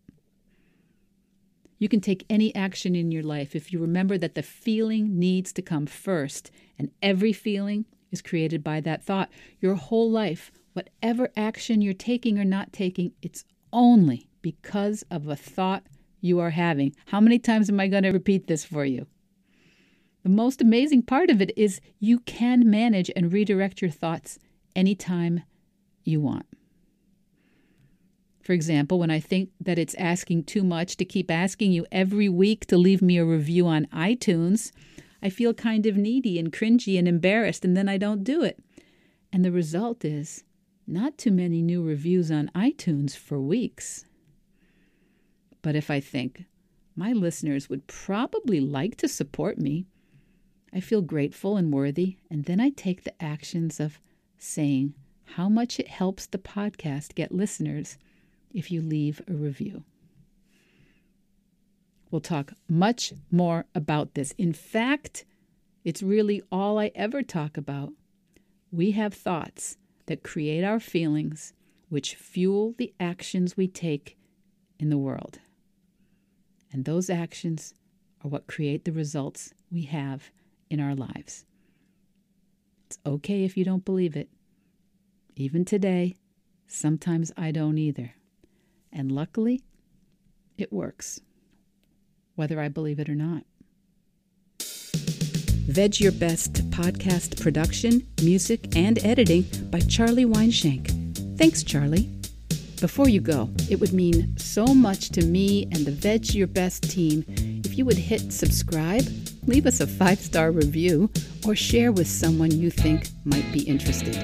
You 1.78 1.88
can 1.88 2.00
take 2.00 2.26
any 2.28 2.54
action 2.54 2.96
in 2.96 3.12
your 3.12 3.22
life 3.22 3.54
if 3.54 3.72
you 3.72 3.78
remember 3.78 4.18
that 4.18 4.34
the 4.34 4.42
feeling 4.42 5.18
needs 5.18 5.52
to 5.52 5.62
come 5.62 5.86
first, 5.86 6.50
and 6.78 6.90
every 7.02 7.32
feeling 7.32 7.84
is 8.10 8.22
created 8.22 8.64
by 8.64 8.80
that 8.80 9.04
thought. 9.04 9.30
Your 9.60 9.74
whole 9.74 10.10
life, 10.10 10.50
whatever 10.72 11.30
action 11.36 11.80
you're 11.80 11.94
taking 11.94 12.38
or 12.38 12.44
not 12.44 12.72
taking, 12.72 13.12
it's 13.22 13.44
only 13.72 14.28
because 14.42 15.04
of 15.10 15.28
a 15.28 15.36
thought 15.36 15.84
you 16.20 16.40
are 16.40 16.50
having. 16.50 16.94
How 17.06 17.20
many 17.20 17.38
times 17.38 17.68
am 17.68 17.78
I 17.78 17.86
going 17.86 18.02
to 18.02 18.10
repeat 18.10 18.46
this 18.46 18.64
for 18.64 18.84
you? 18.84 19.06
The 20.24 20.30
most 20.30 20.60
amazing 20.60 21.02
part 21.02 21.30
of 21.30 21.40
it 21.40 21.52
is 21.56 21.80
you 22.00 22.18
can 22.20 22.68
manage 22.68 23.10
and 23.14 23.32
redirect 23.32 23.80
your 23.80 23.90
thoughts 23.90 24.38
anytime 24.74 25.42
you 26.02 26.20
want. 26.20 26.46
For 28.48 28.54
example, 28.54 28.98
when 28.98 29.10
I 29.10 29.20
think 29.20 29.50
that 29.60 29.78
it's 29.78 29.94
asking 29.96 30.44
too 30.44 30.64
much 30.64 30.96
to 30.96 31.04
keep 31.04 31.30
asking 31.30 31.72
you 31.72 31.84
every 31.92 32.30
week 32.30 32.64
to 32.68 32.78
leave 32.78 33.02
me 33.02 33.18
a 33.18 33.24
review 33.26 33.66
on 33.66 33.84
iTunes, 33.92 34.72
I 35.22 35.28
feel 35.28 35.52
kind 35.52 35.84
of 35.84 35.98
needy 35.98 36.38
and 36.38 36.50
cringy 36.50 36.98
and 36.98 37.06
embarrassed, 37.06 37.62
and 37.62 37.76
then 37.76 37.90
I 37.90 37.98
don't 37.98 38.24
do 38.24 38.42
it. 38.42 38.58
And 39.30 39.44
the 39.44 39.52
result 39.52 40.02
is 40.02 40.44
not 40.86 41.18
too 41.18 41.30
many 41.30 41.60
new 41.60 41.82
reviews 41.82 42.30
on 42.30 42.50
iTunes 42.54 43.14
for 43.14 43.38
weeks. 43.38 44.06
But 45.60 45.76
if 45.76 45.90
I 45.90 46.00
think 46.00 46.44
my 46.96 47.12
listeners 47.12 47.68
would 47.68 47.86
probably 47.86 48.60
like 48.60 48.96
to 48.96 49.08
support 49.08 49.58
me, 49.58 49.84
I 50.72 50.80
feel 50.80 51.02
grateful 51.02 51.58
and 51.58 51.70
worthy, 51.70 52.16
and 52.30 52.46
then 52.46 52.60
I 52.60 52.70
take 52.70 53.04
the 53.04 53.22
actions 53.22 53.78
of 53.78 54.00
saying 54.38 54.94
how 55.36 55.50
much 55.50 55.78
it 55.78 55.88
helps 55.88 56.24
the 56.24 56.38
podcast 56.38 57.14
get 57.14 57.30
listeners 57.30 57.98
if 58.52 58.70
you 58.70 58.82
leave 58.82 59.20
a 59.28 59.32
review. 59.32 59.84
We'll 62.10 62.20
talk 62.20 62.52
much 62.68 63.12
more 63.30 63.66
about 63.74 64.14
this. 64.14 64.32
In 64.38 64.52
fact, 64.52 65.24
it's 65.84 66.02
really 66.02 66.42
all 66.50 66.78
I 66.78 66.90
ever 66.94 67.22
talk 67.22 67.56
about. 67.56 67.92
We 68.72 68.92
have 68.92 69.14
thoughts 69.14 69.76
that 70.06 70.22
create 70.22 70.64
our 70.64 70.80
feelings, 70.80 71.52
which 71.88 72.14
fuel 72.14 72.74
the 72.78 72.94
actions 72.98 73.56
we 73.56 73.68
take 73.68 74.16
in 74.78 74.90
the 74.90 74.98
world. 74.98 75.38
And 76.72 76.84
those 76.84 77.10
actions 77.10 77.74
are 78.24 78.28
what 78.28 78.46
create 78.46 78.84
the 78.84 78.92
results 78.92 79.52
we 79.70 79.82
have 79.82 80.30
in 80.70 80.80
our 80.80 80.94
lives. 80.94 81.44
It's 82.86 82.98
okay 83.04 83.44
if 83.44 83.56
you 83.56 83.64
don't 83.64 83.84
believe 83.84 84.16
it. 84.16 84.28
Even 85.36 85.64
today, 85.64 86.16
sometimes 86.66 87.32
I 87.36 87.50
don't 87.50 87.78
either. 87.78 88.14
And 88.92 89.12
luckily, 89.12 89.62
it 90.56 90.72
works, 90.72 91.20
whether 92.34 92.60
I 92.60 92.68
believe 92.68 92.98
it 92.98 93.08
or 93.08 93.14
not. 93.14 93.44
Veg 95.68 96.00
Your 96.00 96.12
Best 96.12 96.68
podcast 96.70 97.40
production, 97.42 98.06
music, 98.22 98.74
and 98.74 98.98
editing 99.04 99.44
by 99.70 99.80
Charlie 99.80 100.24
Weinshank. 100.24 101.36
Thanks, 101.36 101.62
Charlie. 101.62 102.08
Before 102.80 103.08
you 103.08 103.20
go, 103.20 103.50
it 103.68 103.78
would 103.78 103.92
mean 103.92 104.36
so 104.38 104.64
much 104.66 105.10
to 105.10 105.24
me 105.24 105.64
and 105.72 105.84
the 105.84 105.90
Veg 105.90 106.32
Your 106.34 106.46
Best 106.46 106.90
team 106.90 107.24
if 107.28 107.76
you 107.76 107.84
would 107.84 107.98
hit 107.98 108.32
subscribe, 108.32 109.04
leave 109.46 109.66
us 109.66 109.80
a 109.80 109.86
five 109.86 110.18
star 110.20 110.52
review, 110.52 111.10
or 111.46 111.54
share 111.54 111.92
with 111.92 112.06
someone 112.06 112.50
you 112.50 112.70
think 112.70 113.08
might 113.24 113.52
be 113.52 113.60
interested. 113.60 114.16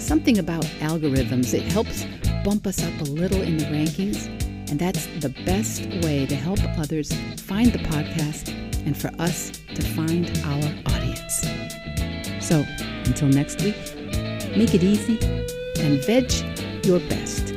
Something 0.00 0.38
about 0.38 0.64
algorithms, 0.80 1.54
it 1.54 1.62
helps 1.70 2.04
bump 2.44 2.66
us 2.66 2.82
up 2.82 3.00
a 3.00 3.04
little 3.04 3.40
in 3.40 3.56
the 3.56 3.64
rankings, 3.66 4.26
and 4.70 4.78
that's 4.78 5.06
the 5.20 5.28
best 5.44 5.86
way 6.04 6.26
to 6.26 6.34
help 6.34 6.58
others 6.78 7.12
find 7.36 7.72
the 7.72 7.78
podcast 7.78 8.48
and 8.84 8.96
for 8.96 9.10
us 9.20 9.52
to 9.74 9.82
find 9.82 10.30
our 10.44 10.94
audience. 10.94 11.46
So, 12.40 12.64
until 13.04 13.28
next 13.28 13.62
week, 13.62 13.76
make 14.56 14.74
it 14.74 14.82
easy 14.82 15.18
and 15.80 16.04
veg 16.04 16.32
your 16.84 17.00
best. 17.08 17.51